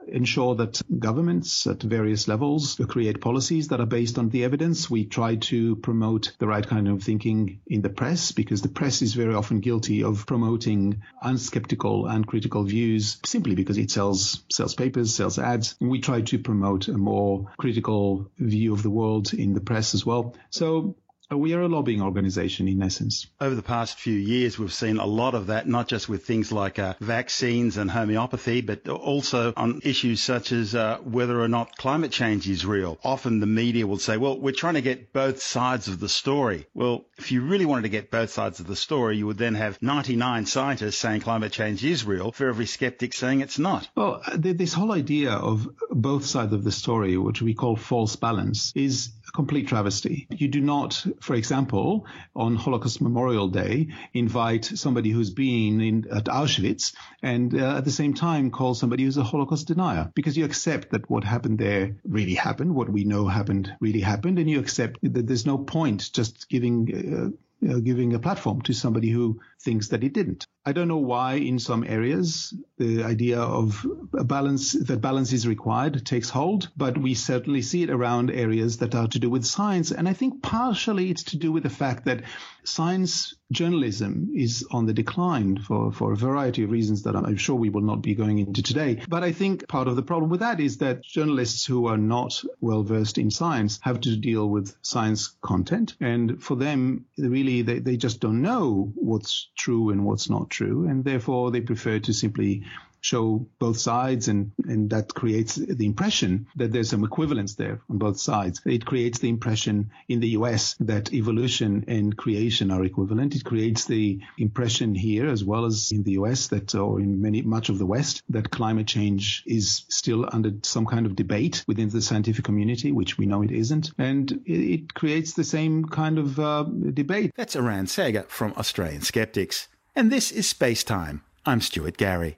ensure 0.07 0.55
that 0.55 0.81
governments 0.99 1.67
at 1.67 1.81
various 1.81 2.27
levels 2.27 2.79
create 2.87 3.21
policies 3.21 3.69
that 3.69 3.79
are 3.79 3.85
based 3.85 4.17
on 4.17 4.29
the 4.29 4.43
evidence. 4.43 4.89
We 4.89 5.05
try 5.05 5.35
to 5.35 5.75
promote 5.77 6.33
the 6.39 6.47
right 6.47 6.65
kind 6.65 6.87
of 6.87 7.03
thinking 7.03 7.61
in 7.67 7.81
the 7.81 7.89
press 7.89 8.31
because 8.31 8.61
the 8.61 8.69
press 8.69 9.01
is 9.01 9.13
very 9.13 9.33
often 9.33 9.59
guilty 9.59 10.03
of 10.03 10.25
promoting 10.25 11.01
unskeptical 11.23 12.09
and 12.09 12.27
critical 12.27 12.63
views 12.63 13.19
simply 13.25 13.55
because 13.55 13.77
it 13.77 13.91
sells 13.91 14.43
sells 14.51 14.75
papers, 14.75 15.15
sells 15.15 15.39
ads. 15.39 15.75
And 15.79 15.89
we 15.89 15.99
try 15.99 16.21
to 16.21 16.39
promote 16.39 16.87
a 16.87 16.97
more 16.97 17.51
critical 17.57 18.29
view 18.37 18.73
of 18.73 18.83
the 18.83 18.89
world 18.89 19.33
in 19.33 19.53
the 19.53 19.61
press 19.61 19.93
as 19.93 20.05
well. 20.05 20.35
So 20.49 20.95
we 21.37 21.53
are 21.53 21.61
a 21.61 21.67
lobbying 21.67 22.01
organization 22.01 22.67
in 22.67 22.81
essence. 22.81 23.27
Over 23.39 23.55
the 23.55 23.61
past 23.61 23.99
few 23.99 24.13
years, 24.13 24.57
we've 24.59 24.73
seen 24.73 24.97
a 24.97 25.05
lot 25.05 25.35
of 25.35 25.47
that, 25.47 25.67
not 25.67 25.87
just 25.87 26.09
with 26.09 26.25
things 26.25 26.51
like 26.51 26.79
uh, 26.79 26.93
vaccines 26.99 27.77
and 27.77 27.89
homeopathy, 27.89 28.61
but 28.61 28.87
also 28.87 29.53
on 29.55 29.81
issues 29.83 30.21
such 30.21 30.51
as 30.51 30.75
uh, 30.75 30.97
whether 31.03 31.39
or 31.39 31.47
not 31.47 31.77
climate 31.77 32.11
change 32.11 32.49
is 32.49 32.65
real. 32.65 32.97
Often 33.03 33.39
the 33.39 33.45
media 33.45 33.87
will 33.87 33.99
say, 33.99 34.17
well, 34.17 34.37
we're 34.39 34.53
trying 34.53 34.75
to 34.75 34.81
get 34.81 35.13
both 35.13 35.41
sides 35.41 35.87
of 35.87 35.99
the 35.99 36.09
story. 36.09 36.67
Well, 36.73 37.05
if 37.17 37.31
you 37.31 37.41
really 37.41 37.65
wanted 37.65 37.83
to 37.83 37.89
get 37.89 38.11
both 38.11 38.31
sides 38.31 38.59
of 38.59 38.67
the 38.67 38.75
story, 38.75 39.17
you 39.17 39.25
would 39.27 39.37
then 39.37 39.55
have 39.55 39.81
99 39.81 40.45
scientists 40.45 40.97
saying 40.97 41.21
climate 41.21 41.51
change 41.51 41.83
is 41.83 42.05
real 42.05 42.31
for 42.31 42.47
every 42.47 42.65
skeptic 42.65 43.13
saying 43.13 43.41
it's 43.41 43.59
not. 43.59 43.89
Well, 43.95 44.21
this 44.35 44.73
whole 44.73 44.91
idea 44.91 45.31
of 45.31 45.67
both 45.89 46.25
sides 46.25 46.53
of 46.53 46.63
the 46.63 46.71
story, 46.71 47.17
which 47.17 47.41
we 47.41 47.53
call 47.53 47.75
false 47.75 48.15
balance, 48.15 48.71
is 48.75 49.09
a 49.27 49.31
complete 49.31 49.67
travesty. 49.67 50.27
You 50.29 50.47
do 50.47 50.61
not 50.61 51.05
for 51.23 51.35
example, 51.35 52.05
on 52.35 52.55
Holocaust 52.55 53.01
Memorial 53.01 53.47
Day, 53.47 53.87
invite 54.13 54.65
somebody 54.65 55.09
who's 55.09 55.29
been 55.29 55.79
in, 55.79 56.07
at 56.11 56.25
Auschwitz 56.25 56.93
and 57.21 57.59
uh, 57.59 57.77
at 57.77 57.85
the 57.85 57.91
same 57.91 58.13
time 58.13 58.51
call 58.51 58.75
somebody 58.75 59.03
who's 59.03 59.17
a 59.17 59.23
Holocaust 59.23 59.67
denier 59.67 60.11
because 60.15 60.37
you 60.37 60.43
accept 60.43 60.91
that 60.91 61.09
what 61.09 61.23
happened 61.23 61.59
there 61.59 61.95
really 62.03 62.35
happened, 62.35 62.75
what 62.75 62.89
we 62.89 63.05
know 63.05 63.27
happened 63.27 63.73
really 63.79 64.01
happened, 64.01 64.37
and 64.37 64.49
you 64.49 64.59
accept 64.59 64.99
that 65.01 65.25
there's 65.25 65.45
no 65.45 65.57
point 65.57 66.11
just 66.11 66.49
giving 66.49 67.37
uh, 67.63 67.79
giving 67.79 68.13
a 68.13 68.19
platform 68.19 68.61
to 68.63 68.73
somebody 68.73 69.09
who 69.09 69.39
thinks 69.61 69.87
that 69.89 70.03
it 70.03 70.13
didn't. 70.13 70.45
I 70.65 70.71
don't 70.71 70.87
know 70.87 70.97
why 70.97 71.33
in 71.35 71.59
some 71.59 71.83
areas 71.83 72.53
the 72.77 73.03
idea 73.03 73.39
of 73.39 73.85
a 74.17 74.23
balance, 74.23 74.71
that 74.71 75.01
balance 75.01 75.33
is 75.33 75.45
required 75.45 76.05
takes 76.05 76.29
hold, 76.29 76.69
but 76.77 76.97
we 76.97 77.13
certainly 77.15 77.61
see 77.61 77.83
it 77.83 77.89
around 77.89 78.31
areas 78.31 78.77
that 78.77 78.95
are 78.95 79.07
to 79.09 79.19
do 79.19 79.29
with 79.29 79.45
science. 79.45 79.91
And 79.91 80.07
I 80.07 80.13
think 80.13 80.41
partially 80.41 81.09
it's 81.09 81.23
to 81.23 81.37
do 81.37 81.51
with 81.51 81.63
the 81.63 81.69
fact 81.69 82.05
that 82.05 82.23
science 82.63 83.35
journalism 83.51 84.31
is 84.33 84.65
on 84.71 84.85
the 84.85 84.93
decline 84.93 85.59
for, 85.59 85.91
for 85.91 86.13
a 86.13 86.17
variety 86.17 86.63
of 86.63 86.71
reasons 86.71 87.03
that 87.03 87.15
I'm 87.15 87.37
sure 87.37 87.55
we 87.55 87.69
will 87.69 87.81
not 87.81 88.01
be 88.01 88.15
going 88.15 88.39
into 88.39 88.63
today. 88.63 89.01
But 89.07 89.23
I 89.23 89.31
think 89.31 89.67
part 89.67 89.87
of 89.87 89.95
the 89.95 90.01
problem 90.01 90.31
with 90.31 90.39
that 90.39 90.59
is 90.59 90.77
that 90.77 91.03
journalists 91.03 91.65
who 91.65 91.87
are 91.87 91.97
not 91.97 92.41
well 92.61 92.83
versed 92.83 93.17
in 93.17 93.31
science 93.31 93.79
have 93.83 93.99
to 94.01 94.15
deal 94.15 94.49
with 94.49 94.75
science 94.81 95.35
content. 95.41 95.95
And 95.99 96.41
for 96.41 96.55
them, 96.55 97.05
really, 97.17 97.61
they, 97.61 97.79
they 97.79 97.97
just 97.97 98.21
don't 98.21 98.41
know 98.41 98.91
what's 98.95 99.49
true 99.57 99.89
and 99.89 100.05
what's 100.05 100.29
not 100.29 100.49
true. 100.53 100.87
And 100.87 101.03
therefore, 101.03 101.51
they 101.51 101.61
prefer 101.61 101.99
to 101.99 102.13
simply 102.13 102.63
show 103.03 103.45
both 103.59 103.77
sides 103.77 104.29
and, 104.29 104.51
and 104.65 104.89
that 104.89 105.13
creates 105.13 105.55
the 105.55 105.85
impression 105.85 106.47
that 106.55 106.71
there's 106.71 106.89
some 106.89 107.03
equivalence 107.03 107.55
there 107.55 107.81
on 107.89 107.97
both 107.97 108.17
sides. 108.17 108.61
It 108.65 108.85
creates 108.85 109.19
the 109.19 109.27
impression 109.27 109.91
in 110.07 110.21
the 110.21 110.29
US 110.29 110.75
that 110.79 111.13
evolution 111.13 111.83
and 111.89 112.15
creation 112.15 112.71
are 112.71 112.83
equivalent. 112.83 113.35
It 113.35 113.43
creates 113.43 113.85
the 113.85 114.21
impression 114.37 114.95
here 114.95 115.27
as 115.27 115.43
well 115.43 115.65
as 115.65 115.91
in 115.91 116.03
the 116.03 116.13
US 116.13 116.47
that 116.47 116.73
or 116.75 117.01
in 117.01 117.21
many 117.21 117.41
much 117.41 117.67
of 117.67 117.77
the 117.77 117.85
West 117.85 118.23
that 118.29 118.49
climate 118.49 118.87
change 118.87 119.43
is 119.45 119.83
still 119.89 120.29
under 120.31 120.51
some 120.63 120.85
kind 120.85 121.05
of 121.05 121.17
debate 121.17 121.65
within 121.67 121.89
the 121.89 122.01
scientific 122.01 122.45
community, 122.45 122.93
which 122.93 123.17
we 123.17 123.25
know 123.25 123.41
it 123.41 123.51
isn't. 123.51 123.91
And 123.97 124.31
it, 124.45 124.73
it 124.73 124.93
creates 124.93 125.33
the 125.33 125.43
same 125.43 125.83
kind 125.85 126.17
of 126.17 126.39
uh, 126.39 126.63
debate. 126.63 127.33
That's 127.35 127.57
Eran 127.57 127.87
Segev 127.87 128.27
from 128.27 128.53
Australian 128.55 129.01
Skeptics. 129.01 129.67
And 129.95 130.11
this 130.11 130.31
is 130.31 130.49
Space 130.49 130.83
Time. 130.83 131.21
I'm 131.45 131.61
Stuart 131.61 131.97
Gary. 131.97 132.37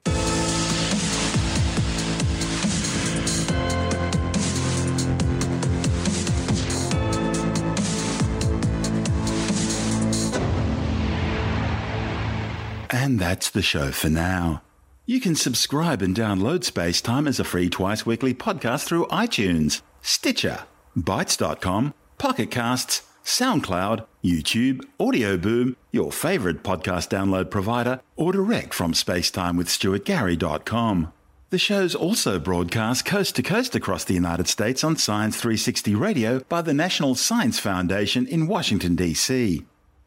And 12.90 13.18
that's 13.18 13.48
the 13.48 13.62
show 13.62 13.90
for 13.90 14.10
now. 14.10 14.62
You 15.06 15.20
can 15.20 15.34
subscribe 15.34 16.02
and 16.02 16.14
download 16.14 16.62
Space 16.64 17.00
Time 17.00 17.26
as 17.26 17.40
a 17.40 17.44
free 17.44 17.70
twice 17.70 18.04
weekly 18.04 18.34
podcast 18.34 18.84
through 18.84 19.06
iTunes, 19.06 19.80
Stitcher, 20.02 20.64
Bitesz.com, 20.94 21.94
Pocket 22.18 22.50
Casts, 22.50 23.02
SoundCloud, 23.26 24.06
YouTube, 24.24 24.82
Audio 24.98 25.36
Boom, 25.36 25.76
your 25.92 26.10
favorite 26.10 26.62
podcast 26.62 27.10
download 27.10 27.50
provider, 27.50 28.00
or 28.16 28.32
direct 28.32 28.72
from 28.72 28.94
spacetimewithstuartgary.com. 28.94 31.12
The 31.50 31.58
show's 31.58 31.94
also 31.94 32.38
broadcast 32.38 33.04
coast 33.04 33.36
to 33.36 33.42
coast 33.42 33.76
across 33.76 34.04
the 34.04 34.14
United 34.14 34.48
States 34.48 34.82
on 34.82 34.96
Science 34.96 35.36
360 35.36 35.94
Radio 35.94 36.40
by 36.48 36.62
the 36.62 36.72
National 36.72 37.14
Science 37.14 37.58
Foundation 37.58 38.26
in 38.26 38.46
Washington, 38.46 38.96
D.C 38.96 39.66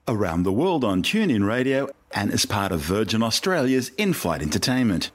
around 0.09 0.41
the 0.41 0.51
world 0.51 0.83
on 0.83 1.03
TuneIn 1.03 1.47
Radio 1.47 1.87
and 2.11 2.31
as 2.31 2.45
part 2.45 2.71
of 2.71 2.79
Virgin 2.79 3.21
Australia's 3.21 3.89
in 3.89 4.13
flight 4.13 4.41
entertainment. 4.41 5.11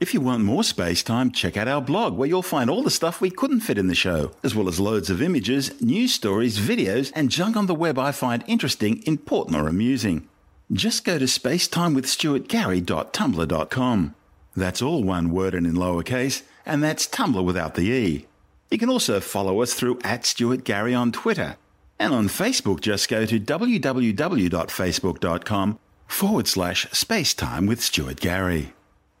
If 0.00 0.14
you 0.14 0.20
want 0.20 0.44
more 0.44 0.62
space 0.62 1.02
time, 1.02 1.32
check 1.32 1.56
out 1.56 1.66
our 1.68 1.80
blog 1.80 2.16
where 2.16 2.28
you'll 2.28 2.42
find 2.42 2.70
all 2.70 2.82
the 2.82 2.90
stuff 2.90 3.20
we 3.20 3.30
couldn't 3.30 3.60
fit 3.60 3.78
in 3.78 3.86
the 3.88 3.94
show, 3.94 4.32
as 4.42 4.54
well 4.54 4.68
as 4.68 4.78
loads 4.78 5.10
of 5.10 5.20
images, 5.20 5.80
news 5.80 6.14
stories, 6.14 6.58
videos, 6.58 7.10
and 7.14 7.30
junk 7.30 7.56
on 7.56 7.66
the 7.66 7.74
web 7.74 7.98
I 7.98 8.12
find 8.12 8.44
interesting, 8.46 9.02
important, 9.06 9.56
or 9.56 9.66
amusing. 9.66 10.28
Just 10.72 11.04
go 11.04 11.18
to 11.18 11.24
spacetimewithstuartgary.tumblr.com. 11.24 14.14
That's 14.56 14.82
all 14.82 15.02
one 15.02 15.30
word 15.30 15.54
and 15.54 15.66
in 15.66 15.74
lowercase, 15.74 16.42
and 16.64 16.82
that's 16.82 17.08
Tumblr 17.08 17.44
without 17.44 17.74
the 17.74 17.90
E. 17.90 18.26
You 18.70 18.78
can 18.78 18.90
also 18.90 19.20
follow 19.20 19.62
us 19.62 19.74
through 19.74 19.98
at 20.04 20.26
Stuart 20.26 20.64
Gary 20.64 20.94
on 20.94 21.12
Twitter 21.12 21.56
and 21.98 22.14
on 22.14 22.28
Facebook, 22.28 22.80
just 22.80 23.08
go 23.08 23.26
to 23.26 23.40
www.facebook.com 23.40 25.78
forward 26.06 26.46
slash 26.46 26.86
spacetime 26.86 27.66
with 27.66 27.82
Stuart 27.82 28.20
Gary. 28.20 28.72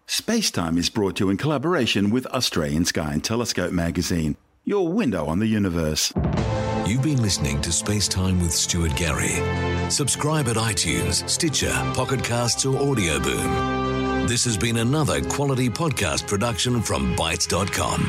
Spacetime 0.08 0.78
is 0.78 0.88
brought 0.88 1.16
to 1.16 1.26
you 1.26 1.30
in 1.30 1.36
collaboration 1.36 2.08
with 2.08 2.24
Australian 2.28 2.86
Sky 2.86 3.12
and 3.12 3.22
Telescope 3.22 3.72
magazine, 3.72 4.38
your 4.64 4.88
window 4.88 5.26
on 5.26 5.38
the 5.38 5.46
universe. 5.46 6.14
You've 6.86 7.02
been 7.02 7.20
listening 7.20 7.60
to 7.60 7.68
Spacetime 7.68 8.40
with 8.40 8.50
Stuart 8.50 8.96
Gary. 8.96 9.34
Subscribe 9.90 10.48
at 10.48 10.56
iTunes, 10.56 11.28
Stitcher, 11.28 11.74
Pocket 11.92 12.24
Casts, 12.24 12.64
or 12.64 12.78
Audio 12.90 13.20
Boom. 13.20 14.26
This 14.26 14.46
has 14.46 14.56
been 14.56 14.78
another 14.78 15.20
quality 15.20 15.68
podcast 15.68 16.26
production 16.26 16.80
from 16.80 17.14
Bitesz.com. 17.14 18.08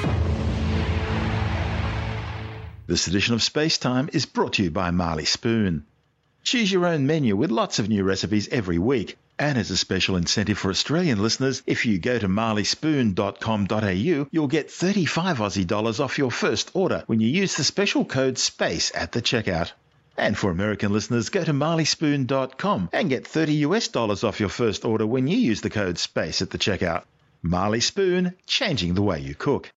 This 2.88 3.08
edition 3.08 3.34
of 3.34 3.44
Space 3.44 3.78
Time 3.78 4.10
is 4.14 4.26
brought 4.26 4.54
to 4.54 4.64
you 4.64 4.72
by 4.72 4.92
Marley 4.92 5.26
Spoon. 5.26 5.86
Choose 6.44 6.72
your 6.72 6.86
own 6.86 7.06
menu 7.06 7.36
with 7.36 7.52
lots 7.52 7.78
of 7.78 7.90
new 7.90 8.06
recipes 8.06 8.48
every 8.54 8.78
week. 8.78 9.18
And 9.39 9.58
as 9.58 9.71
a 9.71 9.78
special 9.78 10.17
incentive 10.17 10.58
for 10.58 10.69
Australian 10.69 11.23
listeners, 11.23 11.63
if 11.65 11.86
you 11.86 11.97
go 11.97 12.19
to 12.19 12.28
marleyspoon.com.au, 12.28 14.28
you'll 14.32 14.47
get 14.47 14.69
35 14.69 15.38
Aussie 15.38 15.65
dollars 15.65 16.02
off 16.02 16.17
your 16.17 16.30
first 16.30 16.71
order 16.73 17.04
when 17.08 17.21
you 17.21 17.30
use 17.30 17.56
the 17.56 17.63
special 17.63 18.04
code 18.04 18.38
SPACE 18.38 18.91
at 18.93 19.13
the 19.13 19.21
checkout. 19.21 19.71
And 20.17 20.38
for 20.38 20.52
American 20.52 20.91
listeners, 20.91 21.30
go 21.30 21.45
to 21.45 21.54
marleyspoon.com 21.54 22.89
and 22.91 23.10
get 23.10 23.25
30 23.25 23.54
US 23.67 23.88
dollars 23.88 24.25
off 24.25 24.41
your 24.41 24.49
first 24.49 24.84
order 24.84 25.08
when 25.08 25.25
you 25.25 25.38
use 25.38 25.62
the 25.62 25.69
code 25.69 25.97
SPACE 25.97 26.41
at 26.41 26.49
the 26.49 26.58
checkout. 26.58 27.04
Marley 27.41 27.80
Spoon, 27.80 28.36
changing 28.45 28.95
the 28.95 29.02
way 29.02 29.21
you 29.21 29.36
cook. 29.36 29.71